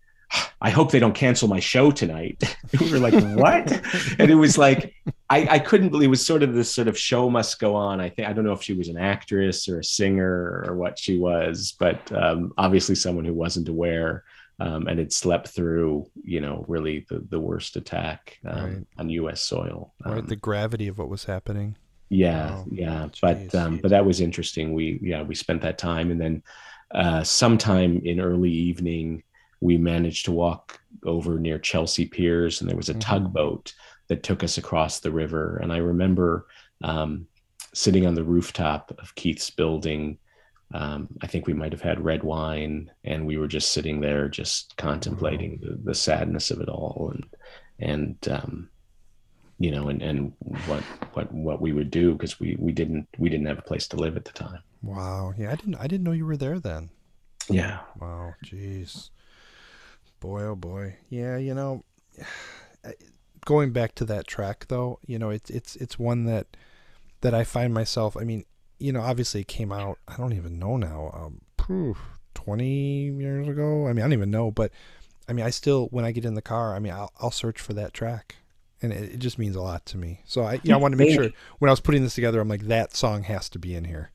[0.60, 2.43] I hope they don't cancel my show tonight.
[2.80, 3.72] we were like, what?
[4.20, 4.93] and it was like,
[5.30, 8.02] I, I couldn't believe it was sort of this sort of show must go on.
[8.02, 11.00] I think I don't know if she was an actress or a singer or what
[11.00, 14.24] she was, but um, obviously someone who wasn't aware
[14.60, 18.88] um, and had slept through, you know, really the, the worst attack um, right.
[18.98, 19.41] on U.S.
[19.41, 19.93] soil.
[20.06, 21.78] Right, the um, gravity of what was happening.
[22.10, 24.74] Yeah, yeah, but um, but that was interesting.
[24.74, 26.43] We yeah we spent that time, and then
[26.91, 29.24] uh, sometime in early evening
[29.60, 33.00] we managed to walk over near Chelsea Piers, and there was a mm-hmm.
[33.02, 33.74] tugboat
[34.08, 35.58] that took us across the river.
[35.58, 36.48] And I remember
[36.84, 37.28] um,
[37.74, 40.17] sitting on the rooftop of Keith's building.
[40.73, 44.27] Um, I think we might have had red wine, and we were just sitting there,
[44.27, 47.13] just contemplating the, the sadness of it all.
[47.13, 47.25] And
[47.80, 48.69] and um,
[49.60, 50.34] you know, and and
[50.65, 53.88] what what what we would do because we we didn't we didn't have a place
[53.89, 54.60] to live at the time.
[54.82, 55.34] Wow.
[55.38, 56.89] Yeah, I didn't I didn't know you were there then.
[57.49, 57.80] Yeah.
[57.99, 58.36] Wow.
[58.45, 59.10] Jeez.
[60.19, 60.97] Boy, oh boy.
[61.10, 61.84] Yeah, you know,
[63.45, 66.47] going back to that track though, you know, it's it's it's one that
[67.21, 68.15] that I find myself.
[68.17, 68.45] I mean,
[68.80, 69.98] you know, obviously it came out.
[70.08, 71.12] I don't even know now.
[71.13, 71.98] Um, poof,
[72.34, 73.88] twenty years ago.
[73.88, 74.72] I mean, I don't even know, but
[75.28, 77.60] I mean, I still when I get in the car, I mean, I'll, I'll search
[77.60, 78.36] for that track,
[78.82, 80.22] and it, it just means a lot to me.
[80.26, 82.48] So I, yeah, I want to make sure when I was putting this together, I'm
[82.48, 84.12] like, that song has to be in here.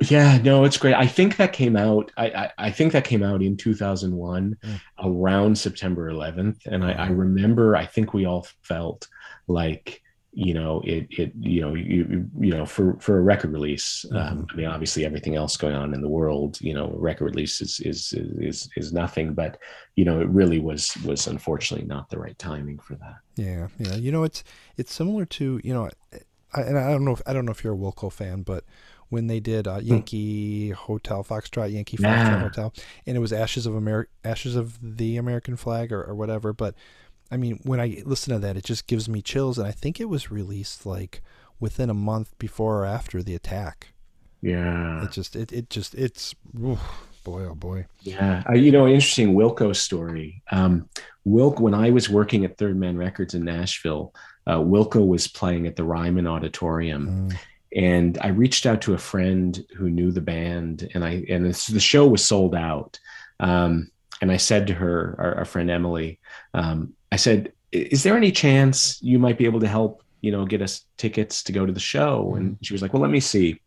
[0.00, 0.94] Yeah, no, it's great.
[0.94, 2.12] I think that came out.
[2.16, 4.80] I I, I think that came out in 2001, mm.
[5.02, 7.76] around September 11th, and I, I remember.
[7.76, 9.08] I think we all felt
[9.46, 10.02] like
[10.36, 14.18] you know it it you know you you know for for a record release um,
[14.18, 14.38] mm-hmm.
[14.38, 17.62] um, i mean obviously everything else going on in the world you know record release
[17.62, 19.58] is is is is nothing but
[19.94, 23.96] you know it really was was unfortunately not the right timing for that yeah yeah
[23.96, 24.44] you know it's
[24.76, 25.88] it's similar to you know
[26.52, 28.62] I, and i don't know if i don't know if you're a wilco fan but
[29.08, 29.86] when they did uh, hmm.
[29.86, 32.42] Yankee Hotel Foxtrot Yankee Foxtrot.
[32.42, 32.74] Hotel,
[33.06, 36.52] and it was Ashes of America, Ashes of the American Flag or, or whatever.
[36.52, 36.74] But
[37.30, 39.58] I mean, when I listen to that, it just gives me chills.
[39.58, 41.22] And I think it was released like
[41.58, 43.88] within a month before or after the attack.
[44.42, 45.04] Yeah.
[45.04, 46.78] It just, it, it just, it's, oof,
[47.24, 47.86] boy, oh boy.
[48.02, 48.42] Yeah.
[48.48, 50.42] Uh, you know, interesting Wilco story.
[50.52, 50.88] Um,
[51.24, 54.14] Wilk, when I was working at Third Man Records in Nashville,
[54.46, 57.30] uh, Wilco was playing at the Ryman Auditorium.
[57.30, 57.38] Mm.
[57.74, 61.80] And I reached out to a friend who knew the band, and I and the
[61.80, 62.98] show was sold out.
[63.38, 63.90] Um,
[64.22, 66.18] and I said to her, our, our friend Emily,
[66.54, 70.02] um, I said, "Is there any chance you might be able to help?
[70.20, 72.62] You know, get us tickets to go to the show?" And mm-hmm.
[72.62, 73.60] she was like, "Well, let me see."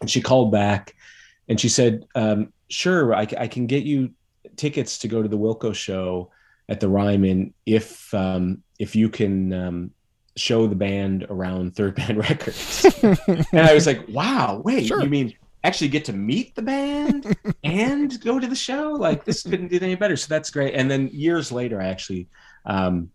[0.00, 0.94] And she called back,
[1.48, 4.12] and she said, um, "Sure, I, I, can get you
[4.56, 6.30] tickets to go to the Wilco show
[6.68, 9.90] at the Ryman if um, if you can." Um,
[10.36, 15.02] show the band around third band records and i was like wow wait sure.
[15.02, 18.92] you mean actually get to meet the band and go to the show.
[18.92, 20.16] Like this couldn't get any better.
[20.16, 20.74] So that's great.
[20.74, 22.28] And then years later, I actually
[22.64, 23.10] um,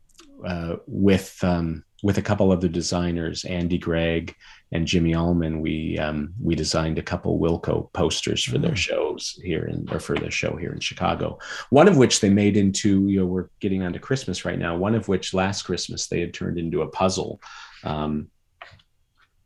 [0.45, 4.35] uh, with um, with a couple of the designers, Andy Gregg
[4.71, 8.77] and Jimmy Allman, we um, we designed a couple Wilco posters for their mm.
[8.77, 11.39] shows here in or for their show here in Chicago.
[11.69, 14.75] One of which they made into you know we're getting onto Christmas right now.
[14.75, 17.41] One of which last Christmas they had turned into a puzzle.
[17.83, 18.29] Um,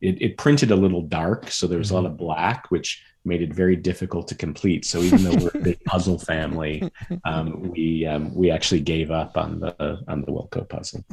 [0.01, 1.97] it, it, printed a little dark, so there was mm-hmm.
[1.97, 2.13] a lot mm-hmm.
[2.13, 4.85] of black, which made it very difficult to complete.
[4.85, 6.89] So even though we're a big puzzle family,
[7.25, 11.03] um, we um, we actually gave up on the on the Wilco puzzle.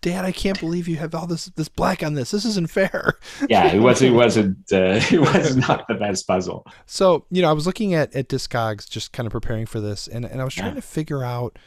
[0.00, 2.30] Dad, I can't believe you have all this this black on this.
[2.30, 3.14] This isn't fair.
[3.48, 6.66] yeah, it was it wasn't uh, it was not the best puzzle.
[6.86, 10.08] So you know, I was looking at at Discogs, just kind of preparing for this,
[10.08, 10.76] and and I was trying yeah.
[10.76, 11.58] to figure out,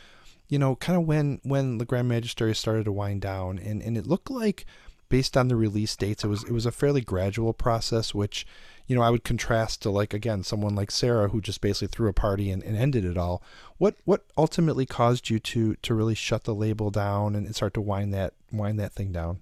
[0.48, 3.98] you know, kind of when when the Grand Magistery started to wind down, and and
[3.98, 4.66] it looked like
[5.10, 8.46] based on the release dates, it was it was a fairly gradual process, which
[8.88, 12.10] you know I would contrast to like again someone like Sarah who just basically threw
[12.10, 13.42] a party and, and ended it all.
[13.78, 17.82] What what ultimately caused you to to really shut the label down and start to
[17.82, 19.42] wind that wind that thing down?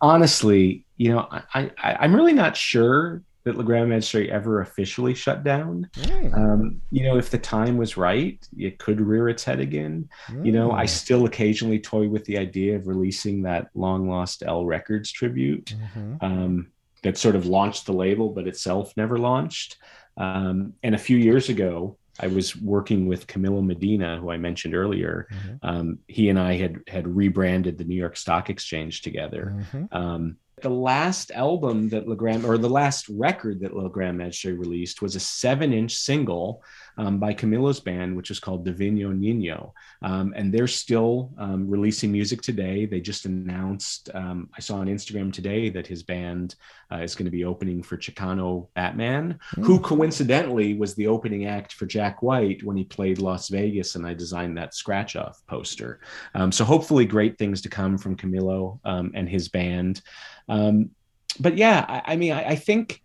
[0.00, 5.14] Honestly, you know, I, I I'm really not sure that Le Grand Magistery ever officially
[5.14, 5.88] shut down.
[5.94, 6.36] Mm.
[6.36, 10.08] Um, you know, if the time was right, it could rear its head again.
[10.28, 10.46] Mm.
[10.46, 10.88] You know, I hmm.
[10.88, 16.24] still occasionally toy with the idea of releasing that long lost él Records tribute mm-hmm.
[16.24, 19.76] um, that sort of launched the label, but itself never launched.
[20.16, 24.74] Um, and a few years ago, I was working with Camilo Medina, who I mentioned
[24.74, 25.26] earlier.
[25.32, 25.54] Mm-hmm.
[25.62, 29.54] Um, he and I had had rebranded the New York Stock Exchange together.
[29.56, 29.96] Mm-hmm.
[29.96, 34.58] Um, the last album that Le Grand, or the last record that Le Grand Magistery
[34.58, 36.64] released was a seven inch single
[36.96, 39.72] um, by Camilo's band, which is called Divino Niño.
[40.02, 42.86] Um, and they're still um, releasing music today.
[42.86, 46.54] They just announced, um, I saw on Instagram today that his band
[46.92, 49.64] uh, is going to be opening for Chicano Batman, mm.
[49.64, 53.94] who coincidentally was the opening act for Jack White when he played Las Vegas.
[53.94, 56.00] And I designed that scratch off poster.
[56.34, 60.00] Um, so hopefully, great things to come from Camilo um, and his band.
[60.46, 63.02] but yeah, I, I mean, I, I think,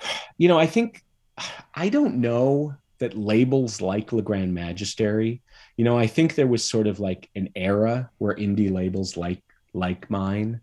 [0.38, 1.02] you know, I think
[1.74, 5.40] I don't know that labels like Le Grand Magistery,
[5.76, 9.42] you know, I think there was sort of like an era where indie labels like
[9.74, 10.60] like mine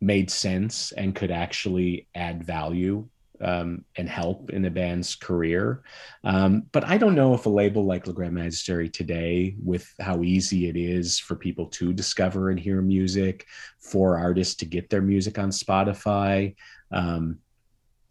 [0.00, 3.06] made sense and could actually add value
[3.40, 5.82] um, and help in a band's career.
[6.24, 10.22] Um, but I don't know if a label like Le Grand Magistery today, with how
[10.22, 13.46] easy it is for people to discover and hear music,
[13.78, 16.54] for artists to get their music on Spotify,
[16.90, 17.38] um,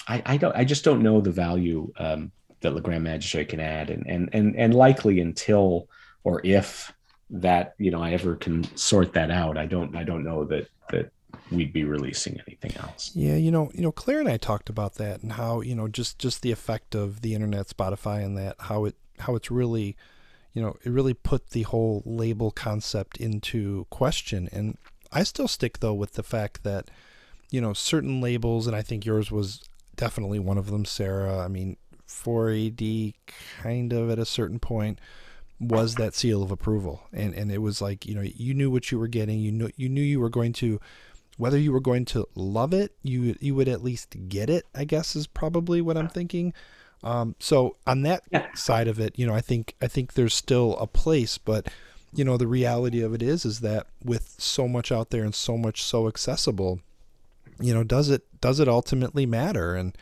[0.08, 0.56] I, I, don't.
[0.56, 4.30] I just don't know the value um, that Le Grand Magistery can add, and and
[4.34, 5.88] and and likely until
[6.24, 6.94] or if
[7.30, 9.58] that you know I ever can sort that out.
[9.58, 11.12] I don't I don't know that that
[11.52, 13.12] we'd be releasing anything else.
[13.13, 15.88] Yeah, you know, you know, Clare and I talked about that and how you know
[15.88, 19.96] just just the effect of the internet, Spotify, and that how it how it's really,
[20.54, 24.50] you know, it really put the whole label concept into question.
[24.52, 24.78] And
[25.12, 26.89] I still stick though with the fact that,
[27.52, 29.63] you know, certain labels, and I think yours was
[29.96, 31.39] definitely one of them, Sarah.
[31.39, 31.78] I mean,
[32.23, 33.13] 4AD
[33.62, 34.99] kind of at a certain point
[35.60, 37.08] was that seal of approval.
[37.13, 39.39] And and it was like you know you knew what you were getting.
[39.39, 40.80] You knew you knew you were going to
[41.38, 44.86] whether you were going to love it you you would at least get it i
[44.86, 46.54] guess is probably what i'm thinking.
[47.04, 48.47] Um, so on that yeah.
[48.56, 51.67] side of it you know i think i think there's still a place but
[52.13, 55.36] you know the reality of it is is that with so much out there and
[55.36, 56.80] so much so accessible
[57.60, 59.75] you know does it does it ultimately matter?
[59.75, 59.97] And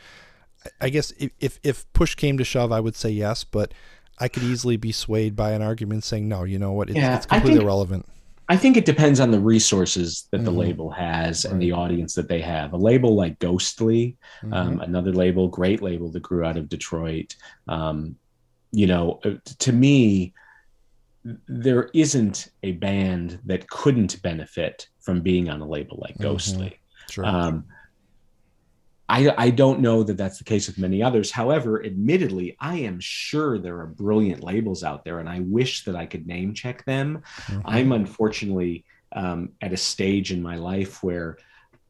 [0.81, 3.73] i guess if if push came to shove i would say yes but
[4.19, 7.17] I could easily be swayed by an argument saying, no, you know what, it's, yeah,
[7.17, 8.05] it's completely think, irrelevant.
[8.49, 10.45] I think it depends on the resources that mm-hmm.
[10.45, 11.51] the label has right.
[11.51, 12.73] and the audience that they have.
[12.73, 14.53] A label like Ghostly, mm-hmm.
[14.53, 17.35] um, another label, great label that grew out of Detroit.
[17.67, 18.15] Um,
[18.71, 20.33] you know, uh, to me,
[21.47, 26.23] there isn't a band that couldn't benefit from being on a label like mm-hmm.
[26.23, 26.67] Ghostly.
[26.67, 27.11] Mm-hmm.
[27.11, 27.25] Sure.
[27.25, 27.65] Um,
[29.09, 31.29] I, I don't know that that's the case with many others.
[31.29, 35.95] However, admittedly, I am sure there are brilliant labels out there, and I wish that
[35.95, 37.21] I could name check them.
[37.47, 37.61] Mm-hmm.
[37.65, 41.37] I'm unfortunately um, at a stage in my life where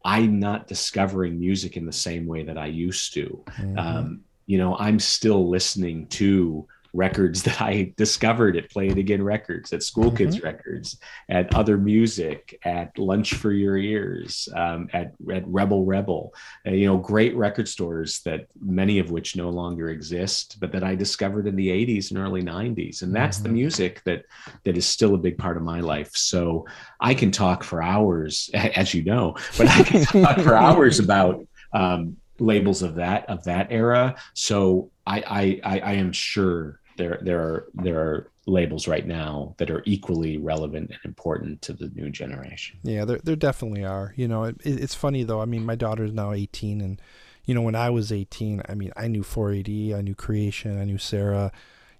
[0.03, 3.43] I'm not discovering music in the same way that I used to.
[3.51, 3.77] Mm-hmm.
[3.77, 9.23] Um, you know, I'm still listening to records that I discovered at Play It Again
[9.23, 10.17] Records, at School mm-hmm.
[10.17, 16.33] Kids Records, at Other Music, at Lunch for Your Ears, um, at, at Rebel Rebel,
[16.67, 20.83] uh, you know, great record stores that many of which no longer exist, but that
[20.83, 23.01] I discovered in the 80s and early 90s.
[23.01, 23.47] And that's mm-hmm.
[23.47, 24.25] the music that
[24.63, 26.11] that is still a big part of my life.
[26.15, 26.67] So
[26.99, 31.45] I can talk for hours, as you know, but I can talk for hours about
[31.73, 34.15] um, labels of that of that era.
[34.35, 39.69] So I I, I am sure there there are there are labels right now that
[39.71, 42.77] are equally relevant and important to the new generation.
[42.83, 44.13] Yeah, there there definitely are.
[44.15, 45.41] You know, it, it's funny though.
[45.41, 47.01] I mean, my daughter's now 18 and
[47.45, 50.85] you know, when I was 18, I mean, I knew 4AD, I knew Creation, I
[50.85, 51.51] knew Sarah.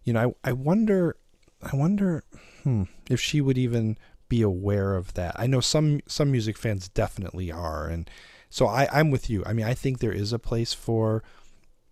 [0.03, 1.15] You know, I I wonder
[1.61, 2.23] I wonder
[2.63, 3.97] hmm, if she would even
[4.29, 5.35] be aware of that.
[5.37, 8.09] I know some some music fans definitely are and
[8.49, 9.43] so I I'm with you.
[9.45, 11.23] I mean, I think there is a place for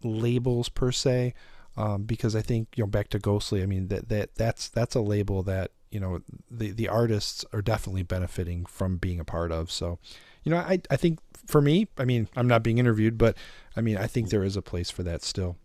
[0.04, 1.34] labels per se
[1.78, 3.62] um, because I think you know back to Ghostly.
[3.64, 7.62] I mean that that that's that's a label that you know the the artists are
[7.62, 9.72] definitely benefiting from being a part of.
[9.72, 10.00] So,
[10.44, 13.38] you know, I I think for me, I mean, I'm not being interviewed, but
[13.76, 15.58] I mean, I think there is a place for that still.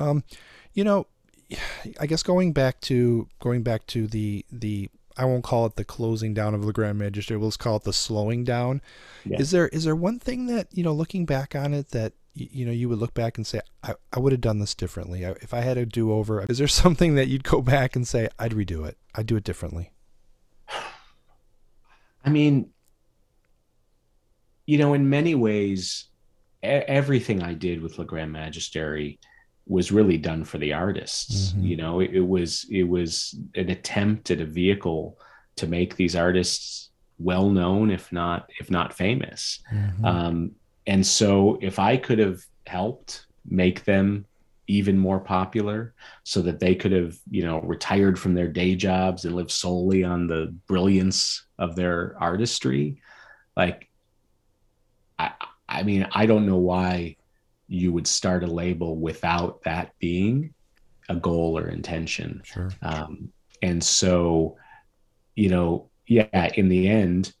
[0.00, 0.24] Um,
[0.74, 1.06] you know,
[2.00, 5.84] I guess going back to going back to the the I won't call it the
[5.84, 7.38] closing down of the Grand Magistery.
[7.38, 8.80] We'll just call it the slowing down.
[9.24, 9.40] Yeah.
[9.40, 12.48] Is there is there one thing that you know, looking back on it, that you,
[12.50, 15.26] you know you would look back and say, I, I would have done this differently.
[15.26, 18.06] I, if I had a do over, is there something that you'd go back and
[18.06, 18.96] say, I'd redo it.
[19.14, 19.92] I'd do it differently.
[22.24, 22.70] I mean,
[24.66, 26.08] you know, in many ways,
[26.62, 29.18] everything I did with Le Grand Magistery
[29.66, 31.52] was really done for the artists.
[31.52, 31.64] Mm-hmm.
[31.64, 35.18] You know, it, it, was it was an attempt at a vehicle
[35.56, 39.60] to make these artists well known, if not if not famous.
[39.72, 40.04] Mm-hmm.
[40.04, 40.52] Um,
[40.88, 44.24] and so, if I could have helped make them
[44.66, 49.24] even more popular, so that they could have, you know, retired from their day jobs
[49.24, 53.00] and lived solely on the brilliance of their artistry,
[53.56, 53.88] like,
[55.18, 55.32] I,
[55.68, 57.16] I mean, I don't know why
[57.66, 60.54] you would start a label without that being
[61.08, 62.42] a goal or intention.
[62.44, 62.70] Sure.
[62.82, 64.56] Um, and so,
[65.34, 67.32] you know, yeah, in the end,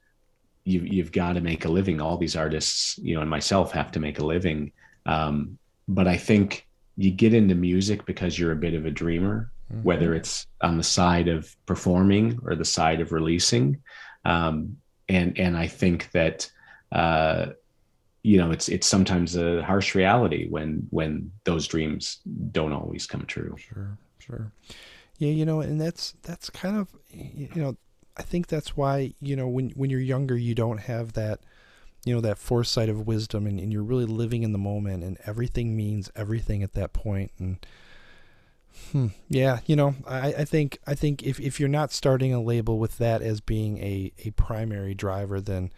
[0.68, 2.00] you've, you've got to make a living.
[2.00, 4.72] All these artists, you know, and myself have to make a living.
[5.06, 6.66] Um, but I think
[6.96, 9.82] you get into music because you're a bit of a dreamer, mm-hmm.
[9.82, 13.80] whether it's on the side of performing or the side of releasing.
[14.24, 14.76] Um,
[15.08, 16.50] and, and I think that,
[16.92, 17.46] uh,
[18.22, 22.18] you know it's it's sometimes a harsh reality when when those dreams
[22.50, 24.52] don't always come true sure sure
[25.18, 27.76] yeah you know and that's that's kind of you know
[28.18, 31.40] i think that's why you know when when you're younger you don't have that
[32.04, 35.18] you know that foresight of wisdom and, and you're really living in the moment and
[35.26, 37.64] everything means everything at that point and
[38.92, 42.40] hmm, yeah you know I, I think i think if, if you're not starting a
[42.40, 45.70] label with that as being a, a primary driver then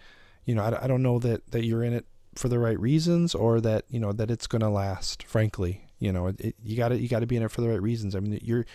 [0.44, 3.34] you know I, I don't know that that you're in it for the right reasons
[3.34, 6.98] or that you know that it's to last frankly you know it, you got to
[6.98, 8.14] you got to be in it for the right reasons.
[8.14, 8.66] I mean you're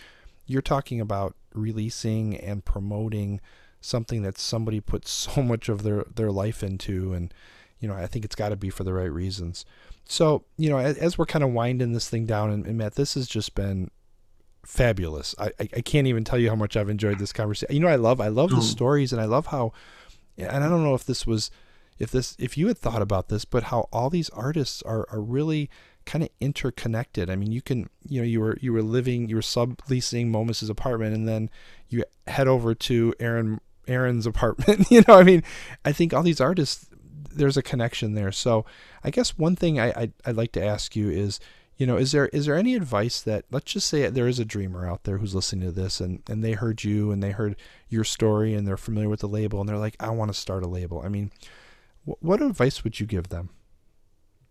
[0.46, 3.40] you're talking about releasing and promoting
[3.80, 7.12] something that somebody put so much of their their life into.
[7.12, 7.32] And
[7.80, 9.64] you know i think it's got to be for the right reasons.
[10.04, 12.94] So you know as, as we're kind of winding this thing down and, and, matt
[12.94, 13.90] this has just been
[14.64, 15.34] fabulous.
[15.38, 17.88] I, I, I can't even tell you how much i've enjoyed this conversation you know
[17.88, 18.62] i love i love the mm.
[18.62, 19.72] stories and i love how
[20.36, 21.50] and i don't know if this was
[21.98, 25.20] if this if you had thought about this but how all these artists are are
[25.20, 25.70] really
[26.06, 27.28] kind of interconnected.
[27.28, 30.70] I mean, you can, you know, you were you were living, you were subleasing Momus's
[30.70, 31.50] apartment, and then
[31.88, 34.90] you head over to Erin Erin's apartment.
[34.90, 35.42] you know, I mean,
[35.84, 36.88] I think all these artists,
[37.30, 38.32] there's a connection there.
[38.32, 38.64] So,
[39.04, 41.38] I guess one thing I, I I'd like to ask you is,
[41.76, 44.44] you know, is there is there any advice that let's just say there is a
[44.44, 47.56] dreamer out there who's listening to this and and they heard you and they heard
[47.88, 50.62] your story and they're familiar with the label and they're like, I want to start
[50.62, 51.02] a label.
[51.04, 51.32] I mean,
[52.04, 53.50] wh- what advice would you give them?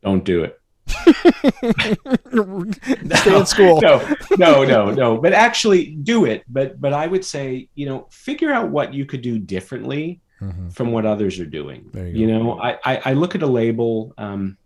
[0.04, 0.62] Don't do it.
[0.88, 1.96] Stay
[2.34, 3.82] no, in school.
[3.82, 4.06] No,
[4.38, 5.18] no, no, no.
[5.18, 6.44] But actually do it.
[6.48, 10.70] But but I would say, you know, figure out what you could do differently mm-hmm.
[10.70, 11.90] from what others are doing.
[11.94, 14.58] You, you, know, I, I, I look at a label um,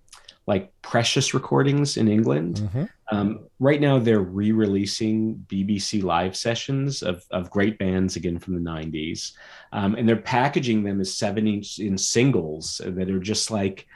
[0.48, 2.56] like Precious Recordings in England.
[2.58, 2.84] Mm-hmm.
[3.12, 8.70] Um, right now, they're re-releasing BBC live sessions of, of great bands again from the
[8.70, 9.34] '90s,
[9.74, 13.88] um, and they're packaging them as seven-inch in singles that are just like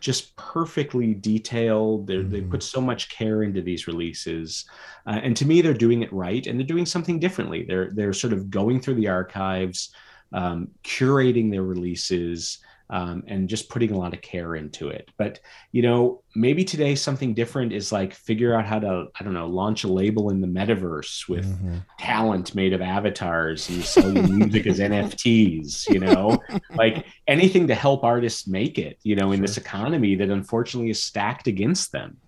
[0.00, 2.06] just perfectly detailed.
[2.06, 4.64] They put so much care into these releases,
[5.06, 7.64] uh, and to me, they're doing it right, and they're doing something differently.
[7.64, 9.94] They're they're sort of going through the archives,
[10.32, 12.58] um, curating their releases,
[12.92, 15.10] um, and just putting a lot of care into it.
[15.16, 15.40] But
[15.72, 19.48] you know, maybe today something different is like figure out how to I don't know
[19.48, 21.78] launch a label in the metaverse with mm-hmm.
[21.98, 25.88] talent made of avatars and sell your music as NFTs.
[25.88, 26.38] You know,
[26.74, 28.98] like anything to help artists make it.
[29.02, 29.46] You know, in sure.
[29.46, 32.18] this economy that unfortunately is stacked against them.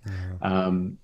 [0.41, 0.99] Um,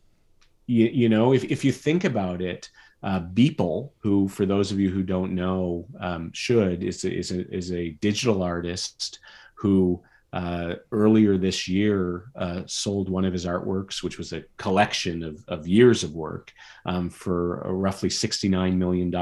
[0.67, 2.69] you, you know, if if you think about it.
[3.03, 7.31] Uh, Beeple, who, for those of you who don't know, um, should is a, is
[7.31, 9.21] a, is a digital artist
[9.61, 10.03] who
[10.33, 15.45] uh, earlier this year uh, sold one of his artworks, which was a collection of,
[15.49, 16.53] of years of work,
[16.87, 19.15] um, for roughly $69 million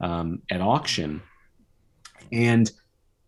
[0.00, 1.22] um, at auction.
[2.30, 2.70] And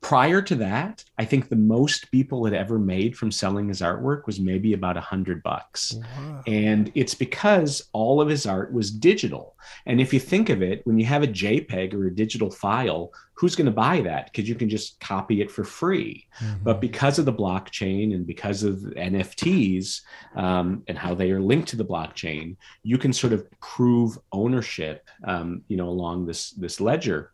[0.05, 4.27] prior to that, I think the most people had ever made from selling his artwork
[4.27, 5.95] was maybe about a hundred bucks.
[5.95, 6.43] Wow.
[6.47, 9.57] And it's because all of his art was digital.
[9.87, 13.13] And if you think of it, when you have a JPEG or a digital file,
[13.33, 14.27] who's going to buy that?
[14.27, 16.27] Because you can just copy it for free.
[16.39, 16.65] Mm-hmm.
[16.65, 20.03] But because of the blockchain and because of NFTs
[20.37, 25.09] um, and how they are linked to the blockchain, you can sort of prove ownership,
[25.27, 27.33] um, you know, along this this ledger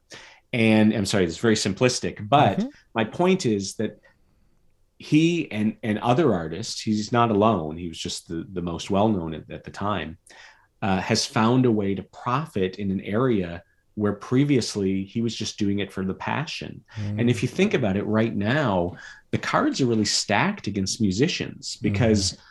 [0.53, 2.69] and i'm sorry it's very simplistic but mm-hmm.
[2.95, 4.01] my point is that
[4.99, 9.35] he and and other artists he's not alone he was just the, the most well-known
[9.35, 10.19] at, at the time
[10.83, 13.63] uh, has found a way to profit in an area
[13.97, 17.21] where previously he was just doing it for the passion mm-hmm.
[17.21, 18.95] and if you think about it right now
[19.31, 22.43] the cards are really stacked against musicians because mm-hmm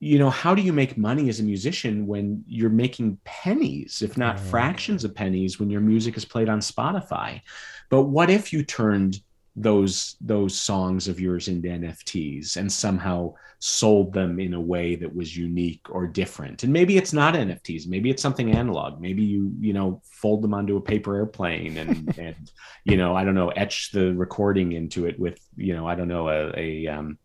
[0.00, 4.16] you know, how do you make money as a musician when you're making pennies, if
[4.16, 7.42] not fractions of pennies, when your music is played on Spotify?
[7.90, 9.20] But what if you turned
[9.56, 15.14] those those songs of yours into NFTs and somehow sold them in a way that
[15.14, 16.62] was unique or different?
[16.62, 19.02] And maybe it's not NFTs, maybe it's something analog.
[19.02, 22.50] Maybe you you know fold them onto a paper airplane and and
[22.84, 26.08] you know I don't know etch the recording into it with you know I don't
[26.08, 27.18] know a, a um,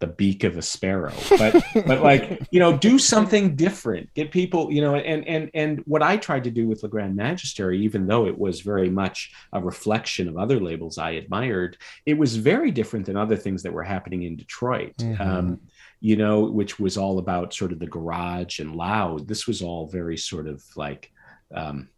[0.00, 1.14] the beak of a sparrow.
[1.38, 4.12] But but like you know do something different.
[4.14, 7.16] Get people you know and and and what i tried to do with Le Grand
[7.16, 11.76] Magistery even though it was very much a reflection of other labels i admired
[12.06, 14.96] it was very different than other things that were happening in detroit.
[14.98, 15.22] Mm-hmm.
[15.22, 15.60] um,
[16.00, 19.28] you know which was all about sort of the garage and loud.
[19.28, 21.12] This was all very sort of like
[21.54, 21.90] um,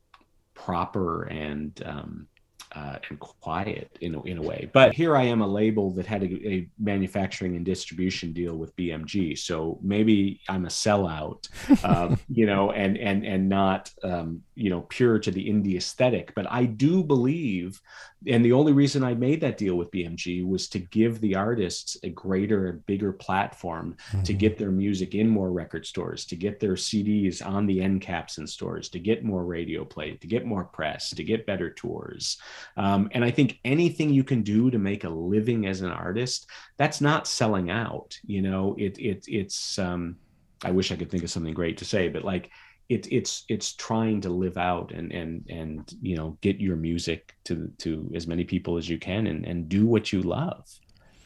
[0.54, 2.26] proper and um,
[2.74, 4.68] uh, and quiet in a, in a way.
[4.72, 8.74] But here I am, a label that had a, a, manufacturing and distribution deal with
[8.76, 9.38] BMG.
[9.38, 11.48] So maybe I'm a sellout,
[11.84, 16.34] um, you know, and and and not um, you know pure to the indie aesthetic.
[16.34, 17.80] But I do believe
[18.26, 21.96] and the only reason I made that deal with BMG was to give the artists
[22.02, 24.22] a greater and bigger platform mm-hmm.
[24.22, 28.00] to get their music in more record stores, to get their CDs on the end
[28.00, 31.70] caps in stores, to get more radio play, to get more press, to get better
[31.70, 32.38] tours.
[32.76, 36.48] Um, and I think anything you can do to make a living as an artist,
[36.76, 38.18] that's not selling out.
[38.26, 40.16] You know, it, it it's um,
[40.64, 42.50] I wish I could think of something great to say, but like
[42.88, 47.34] it's it's it's trying to live out and and and you know get your music
[47.44, 50.68] to to as many people as you can and and do what you love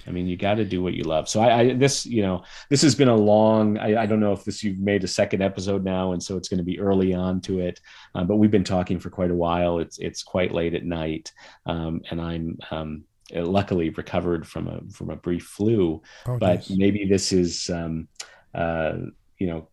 [0.07, 1.29] I mean, you got to do what you love.
[1.29, 3.79] So I, I, this, you know, this has been a long.
[3.79, 6.49] I, I, don't know if this you've made a second episode now, and so it's
[6.49, 7.81] going to be early on to it.
[8.15, 9.79] Uh, but we've been talking for quite a while.
[9.79, 11.33] It's it's quite late at night,
[11.67, 16.03] um, and I'm um, luckily recovered from a from a brief flu.
[16.27, 18.09] Oh, but maybe this is, um,
[18.55, 18.95] uh,
[19.39, 19.69] you know,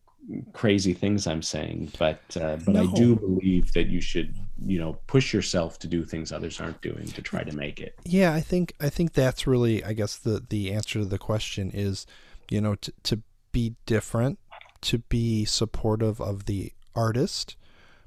[0.52, 2.82] crazy things I'm saying, but uh, but no.
[2.82, 6.80] I do believe that you should you know push yourself to do things others aren't
[6.80, 7.94] doing to try to make it.
[8.04, 11.70] Yeah, I think I think that's really I guess the the answer to the question
[11.72, 12.06] is
[12.50, 14.38] you know to to be different,
[14.82, 17.56] to be supportive of the artist,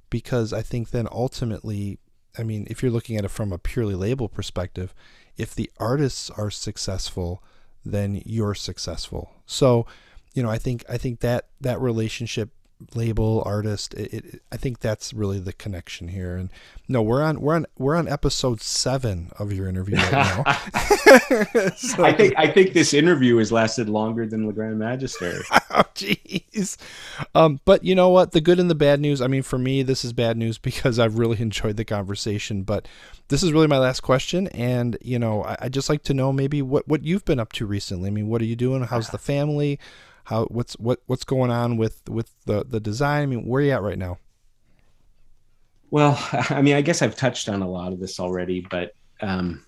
[0.10, 2.00] because I think then ultimately,
[2.38, 4.94] I mean, if you're looking at it from a purely label perspective,
[5.38, 7.42] if the artists are successful,
[7.86, 9.32] then you're successful.
[9.46, 9.88] So
[10.34, 12.52] you know, I think I think that that relationship
[12.94, 16.36] label artist it, it, i think that's really the connection here.
[16.36, 16.50] And
[16.88, 20.44] no we're on we're on we're on episode seven of your interview right now.
[21.78, 25.42] So, i think i think this interview has lasted longer than le grand magistery.
[25.70, 26.78] Oh jeez.
[27.36, 28.32] Um but you know what?
[28.32, 31.00] The good and the bad news i mean for me this is bad news because
[31.00, 32.88] i've really enjoyed the conversation but
[33.30, 34.48] this is really my last question.
[34.50, 37.54] And you know I, i'd just like to know maybe what what you've been up
[37.54, 38.08] to recently.
[38.08, 38.84] I mean what are you doing?
[38.84, 39.80] How's the family
[40.28, 43.24] how what's what what's going on with with the the design?
[43.24, 44.18] I mean, where are you at right now?
[45.90, 46.20] Well,
[46.50, 49.66] I mean, I guess I've touched on a lot of this already, but um,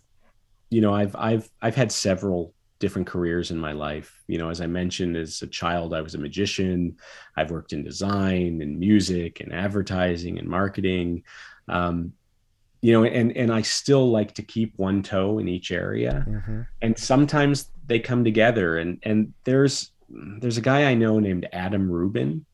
[0.70, 4.22] you know, I've I've I've had several different careers in my life.
[4.28, 6.97] You know, as I mentioned, as a child, I was a magician.
[7.38, 11.24] I've worked in design and music and advertising and marketing.
[11.70, 12.12] Um,
[12.82, 16.26] you know, and and I still like to keep one toe in each area.
[16.28, 16.62] Mm-hmm.
[16.82, 18.78] And sometimes they come together.
[18.78, 22.45] And and there's there's a guy I know named Adam Rubin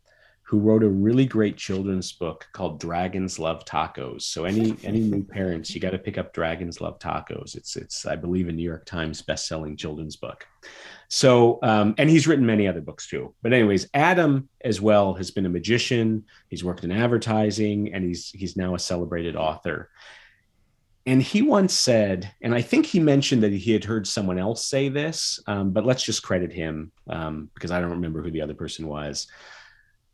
[0.48, 4.22] who wrote a really great children's book called Dragons Love Tacos.
[4.22, 7.56] So any any new parents, you got to pick up Dragons Love Tacos.
[7.56, 10.46] It's it's I believe a New York Times best-selling children's book.
[11.08, 13.34] So um, and he's written many other books too.
[13.42, 16.26] But anyways, Adam as well has been a magician.
[16.48, 19.90] He's worked in advertising, and he's he's now a celebrated author.
[21.08, 24.66] And he once said, and I think he mentioned that he had heard someone else
[24.66, 28.42] say this, um, but let's just credit him um, because I don't remember who the
[28.42, 29.28] other person was.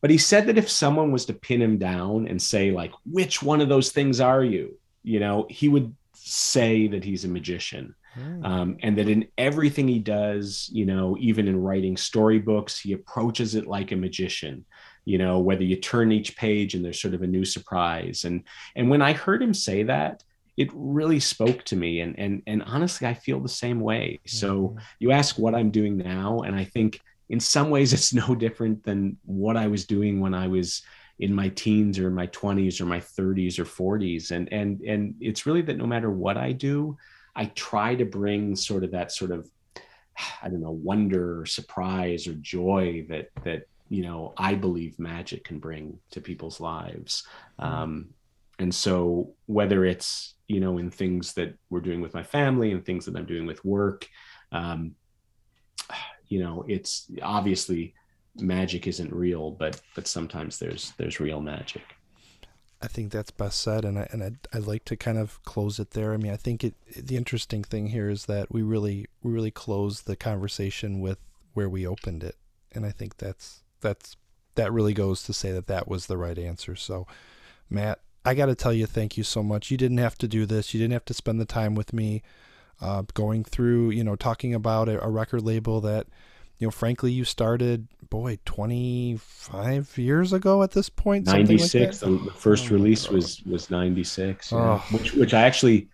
[0.02, 3.42] But he said that if someone was to pin him down and say, like, which
[3.42, 4.78] one of those things are you?
[5.04, 7.96] You know, he would say that he's a magician.
[8.20, 8.46] Mm.
[8.46, 13.56] Um, and that in everything he does, you know, even in writing storybooks, he approaches
[13.56, 14.66] it like a magician
[15.04, 18.44] you know whether you turn each page and there's sort of a new surprise and
[18.76, 20.24] and when i heard him say that
[20.62, 24.50] it really spoke to me and and and honestly i feel the same way so
[24.60, 24.78] mm-hmm.
[25.00, 28.84] you ask what i'm doing now and i think in some ways it's no different
[28.84, 30.84] than what i was doing when i was
[31.18, 35.46] in my teens or my 20s or my 30s or 40s and and and it's
[35.48, 36.96] really that no matter what i do
[37.36, 39.50] i try to bring sort of that sort of
[40.44, 45.44] i don't know wonder or surprise or joy that that you know i believe magic
[45.44, 47.24] can bring to people's lives
[47.60, 47.74] mm-hmm.
[47.74, 48.14] um,
[48.62, 52.86] and so whether it's you know in things that we're doing with my family and
[52.86, 54.08] things that i'm doing with work
[54.52, 54.96] um,
[56.28, 57.94] you know it's obviously
[58.40, 61.84] magic isn't real but but sometimes there's there's real magic
[62.84, 65.78] I think that's best said, and I and I I like to kind of close
[65.78, 66.16] it there.
[66.16, 69.52] I mean, I think it the interesting thing here is that we really we really
[69.52, 71.20] close the conversation with
[71.54, 72.38] where we opened it,
[72.72, 74.18] and I think that's that's
[74.56, 76.76] that really goes to say that that was the right answer.
[76.76, 77.06] So,
[77.70, 79.72] Matt, I got to tell you, thank you so much.
[79.72, 80.74] You didn't have to do this.
[80.74, 82.22] You didn't have to spend the time with me
[82.80, 86.08] uh, going through, you know, talking about a, a, record label that,
[86.58, 91.26] you know, frankly, you started, boy, 25 years ago at this point.
[91.26, 92.02] 96.
[92.04, 94.58] Like the first oh release was was 96, yeah.
[94.58, 94.96] oh.
[94.96, 95.90] which which I actually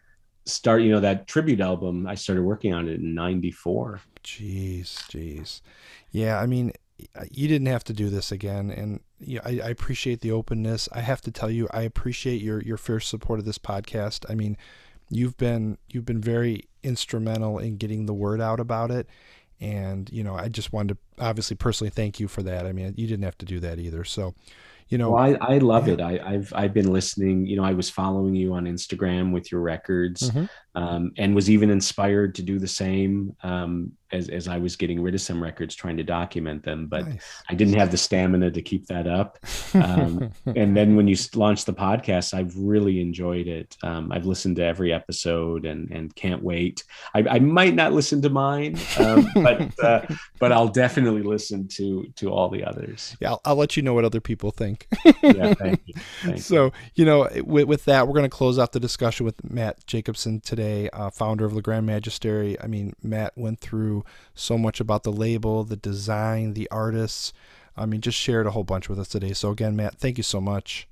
[0.45, 2.07] start, you know, that tribute album.
[2.07, 4.01] I started working on it in 94.
[4.23, 5.61] Jeez, jeez.
[6.11, 6.73] Yeah, I mean,
[7.31, 8.71] you didn't have to do this again.
[8.71, 10.89] And you know, I, I, appreciate the openness.
[10.91, 14.25] I have to tell you i appreciate your your fierce support of this podcast.
[14.29, 14.57] I mean
[15.09, 19.07] you've been you've been very instrumental in getting the word out about it.
[19.59, 22.65] And you know i just wanted to obviously personally thank you for that.
[22.65, 24.03] I mean you didn't have to do that either.
[24.03, 24.33] So
[24.89, 25.93] you know well, I, I love yeah.
[25.93, 26.01] it.
[26.01, 27.45] I, have I've been listening.
[27.45, 30.29] You know i was following you on instagram with your records.
[30.29, 30.45] Mm-hmm.
[30.77, 35.01] Um, and was even inspired to do the same um, as, as I was getting
[35.01, 37.43] rid of some records trying to document them, but nice.
[37.49, 39.39] I didn't have the stamina to keep that up.
[39.73, 43.75] Um, and then when you launched the podcast, I've really enjoyed it.
[43.81, 46.83] Um, I've listened to every episode and, and can't wait.
[47.15, 50.05] I, I might not listen to mine, um, but, uh,
[50.39, 53.17] but I'll definitely listen to, to all the others.
[53.19, 53.31] Yeah.
[53.31, 54.87] I'll, I'll let you know what other people think.
[55.23, 55.55] yeah.
[55.55, 55.95] Thank you.
[56.21, 59.43] Thank so, you know, with, with that, we're going to close out the discussion with
[59.43, 62.57] Matt Jacobson today today, uh, founder of Le Grand Magistery.
[62.61, 64.03] I mean, Matt went through
[64.33, 67.33] so much about the label, the design, the artists.
[67.75, 69.33] I mean, just shared a whole bunch with us today.
[69.33, 70.87] So again, Matt, thank you so much.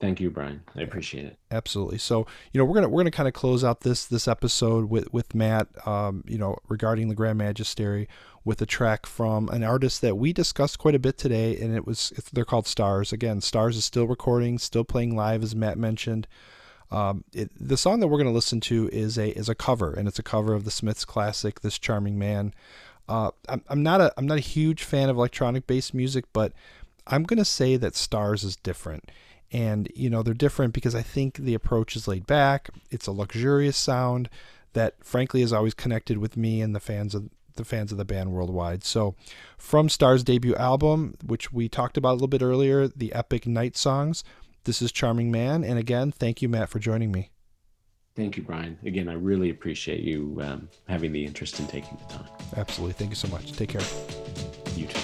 [0.00, 0.62] Thank you, Brian.
[0.74, 1.38] I appreciate it.
[1.52, 1.98] Absolutely.
[1.98, 5.12] So, you know, we're gonna we're gonna kind of close out this this episode with
[5.12, 8.08] with Matt, um, you know, regarding the Grand Magistery,
[8.44, 11.86] with a track from an artist that we discussed quite a bit today, and it
[11.86, 13.12] was they're called Stars.
[13.12, 16.26] Again, Stars is still recording, still playing live, as Matt mentioned.
[16.92, 19.94] Um, it, the song that we're going to listen to is a is a cover,
[19.94, 22.52] and it's a cover of the Smiths classic "This Charming Man."
[23.08, 26.52] Uh, I'm, I'm not a I'm not a huge fan of electronic based music, but
[27.06, 29.10] I'm going to say that Stars is different,
[29.50, 32.68] and you know they're different because I think the approach is laid back.
[32.90, 34.28] It's a luxurious sound
[34.74, 38.04] that, frankly, has always connected with me and the fans of the fans of the
[38.04, 38.84] band worldwide.
[38.84, 39.14] So,
[39.58, 43.76] from Stars' debut album, which we talked about a little bit earlier, the epic Night
[43.76, 44.24] Songs.
[44.64, 45.64] This is Charming Man.
[45.64, 47.30] And again, thank you, Matt, for joining me.
[48.14, 48.78] Thank you, Brian.
[48.84, 52.28] Again, I really appreciate you um, having the interest in taking the time.
[52.56, 52.92] Absolutely.
[52.92, 53.52] Thank you so much.
[53.52, 53.82] Take care.
[54.76, 55.00] You too.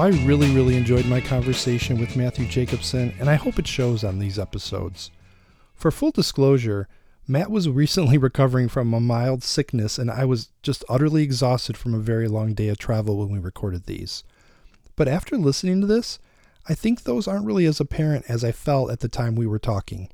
[0.00, 4.18] I really, really enjoyed my conversation with Matthew Jacobson, and I hope it shows on
[4.18, 5.10] these episodes.
[5.74, 6.88] For full disclosure,
[7.28, 11.92] Matt was recently recovering from a mild sickness, and I was just utterly exhausted from
[11.92, 14.24] a very long day of travel when we recorded these.
[14.96, 16.18] But after listening to this,
[16.66, 19.58] I think those aren't really as apparent as I felt at the time we were
[19.58, 20.08] talking.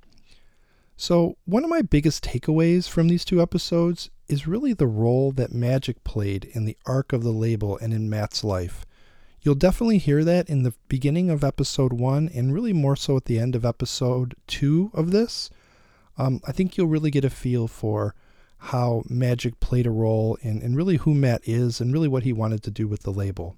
[0.97, 5.53] So, one of my biggest takeaways from these two episodes is really the role that
[5.53, 8.85] magic played in the arc of the label and in Matt's life.
[9.47, 13.27] You'll definitely hear that in the beginning of episode one, and really more so at
[13.27, 15.51] the end of episode two of this.
[16.19, 18.17] Um, I think you'll really get a feel for
[18.59, 22.33] how magic played a role in, in really who Matt is and really what he
[22.33, 23.55] wanted to do with the label.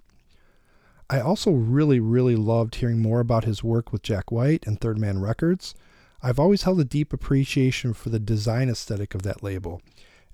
[1.08, 4.98] I also really, really loved hearing more about his work with Jack White and Third
[4.98, 5.74] Man Records.
[6.22, 9.80] I've always held a deep appreciation for the design aesthetic of that label,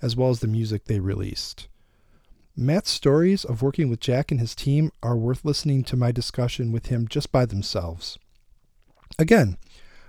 [0.03, 1.69] as well as the music they released.
[2.57, 6.71] Matt's stories of working with Jack and his team are worth listening to my discussion
[6.71, 8.17] with him just by themselves.
[9.19, 9.57] Again,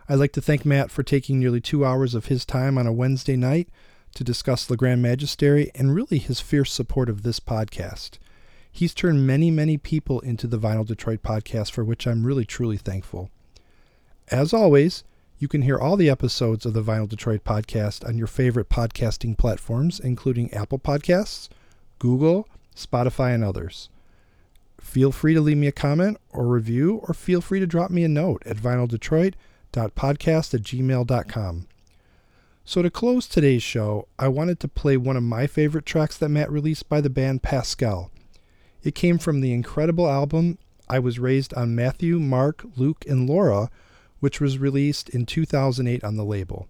[0.07, 2.93] I'd like to thank Matt for taking nearly two hours of his time on a
[2.93, 3.69] Wednesday night
[4.13, 8.19] to discuss the Grand Magistery and really his fierce support of this podcast.
[8.71, 12.77] He's turned many, many people into the Vinyl Detroit podcast, for which I'm really, truly
[12.77, 13.31] thankful.
[14.29, 15.03] As always,
[15.39, 19.35] you can hear all the episodes of the Vinyl Detroit podcast on your favorite podcasting
[19.35, 21.49] platforms, including Apple Podcasts,
[21.99, 23.89] Google, Spotify, and others.
[24.79, 28.03] Feel free to leave me a comment or review, or feel free to drop me
[28.03, 31.67] a note at vinyldetroit.podcast at gmail.com.
[32.67, 36.29] So, to close today's show, I wanted to play one of my favorite tracks that
[36.29, 38.11] Matt released by the band PAS/CAL.
[38.83, 43.69] It came from the incredible album I Was Raised on Matthew, Mark, Luke, and Laura,
[44.19, 46.67] which was released in 2008 on the label.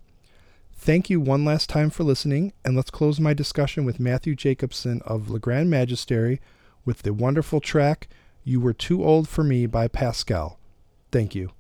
[0.85, 5.01] Thank you one last time for listening, and let's close my discussion with Matthew Jacobson
[5.03, 6.37] of Le Grand Magistery
[6.85, 8.07] with the wonderful track
[8.43, 10.59] You Were Too Old for Me by PAS/CAL.
[11.11, 11.53] Thank you.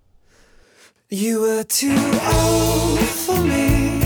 [1.09, 4.03] You were too old for me,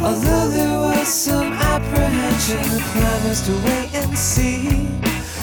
[0.00, 2.62] although there was some apprehension.
[2.70, 4.86] The plan to wait and see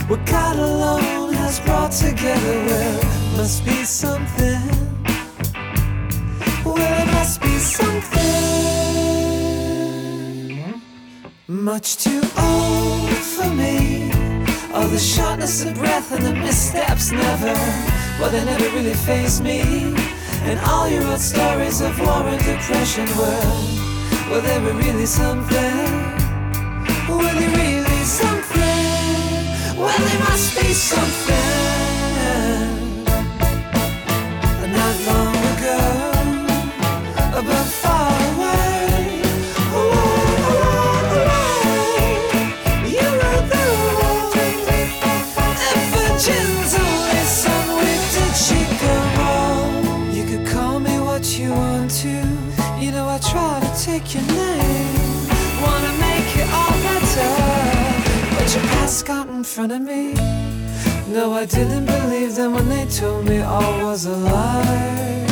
[0.07, 2.65] what God alone has brought together.
[2.67, 3.03] Well,
[3.35, 4.61] must be something.
[6.63, 8.82] Well, it must be something.
[11.53, 14.11] Much too old for me.
[14.73, 17.53] All the shortness of breath and the missteps never,
[18.19, 19.61] well, they never really phased me.
[20.49, 23.51] And all your old stories of war and depression were,
[24.31, 25.85] well, they were really something.
[27.07, 29.77] Were they really something?
[29.77, 31.82] Well, there must be something.
[59.53, 60.13] Front of me.
[61.13, 65.27] No, I didn't believe them when they told me all was a lie.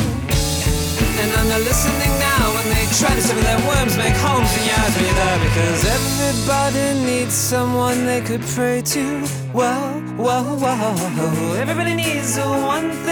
[1.20, 4.64] And I'm not listening now when they try to say that worms make homes in
[4.70, 9.26] yards when because everybody needs someone they could pray to.
[9.58, 11.54] Whoa, whoa, whoa.
[11.60, 13.11] Everybody needs the one thing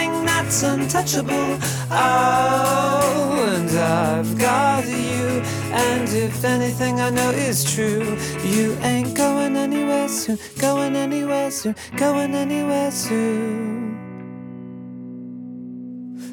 [0.51, 1.59] that's untouchable.
[1.93, 5.43] Oh, and I've got you.
[5.71, 11.77] And if anything I know is true, you ain't going anywhere soon, going anywhere soon,
[11.97, 13.97] going anywhere soon.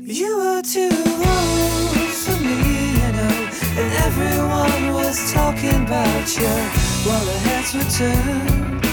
[0.02, 2.58] You were too old for me,
[3.02, 3.38] you know,
[3.78, 6.56] and everyone was talking about you
[7.06, 8.84] while their heads were turned,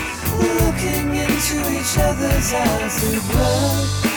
[0.61, 4.14] looking into each other's eyes through blood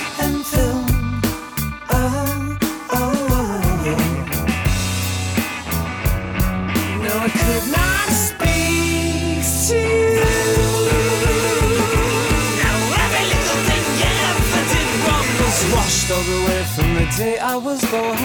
[16.07, 18.17] the way from the day I was born.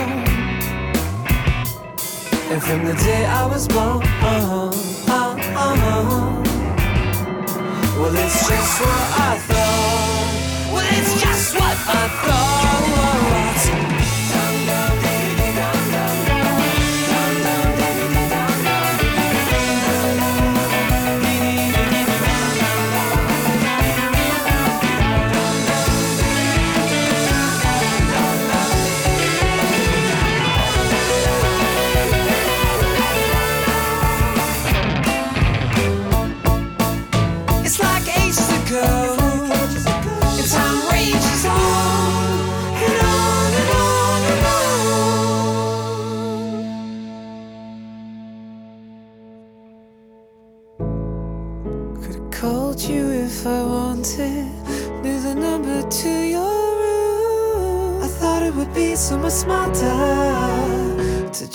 [2.53, 4.70] And from the day I was born, uh-huh,
[5.09, 6.43] uh-huh.
[7.99, 10.72] well, it's just what I thought.
[10.72, 13.91] Well, it's just what I thought.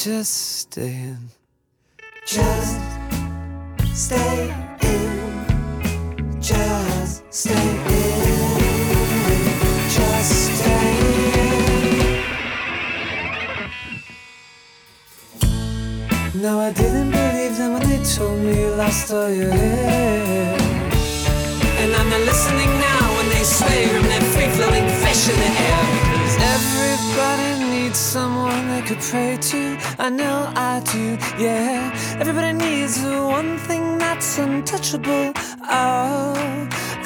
[0.08, 0.36] Just
[0.72, 1.20] stay in.
[2.26, 2.80] Just
[3.94, 6.40] stay in.
[6.40, 8.48] Just stay in.
[9.92, 12.24] Just stay in.
[16.42, 20.56] No, I didn't believe them when they told me you lost all your hair.
[21.82, 25.84] And I'm not listening now when they swear I'm free floating fish in the air.
[26.14, 27.57] Because everybody
[27.98, 29.78] someone they could pray to.
[29.98, 31.92] I know I do, yeah.
[32.20, 35.34] Everybody needs the one thing that's untouchable.
[35.64, 36.36] Oh,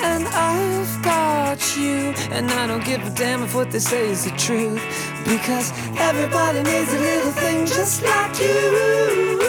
[0.04, 2.14] and I've got you.
[2.32, 4.82] And I don't give a damn if what they say is the truth.
[5.24, 9.40] Because everybody needs a little thing just like you.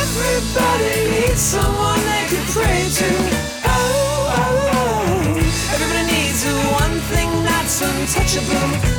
[0.00, 3.10] Everybody needs someone they could pray to.
[3.64, 5.74] Oh, oh, oh.
[5.74, 8.97] Everybody needs the one thing that's untouchable.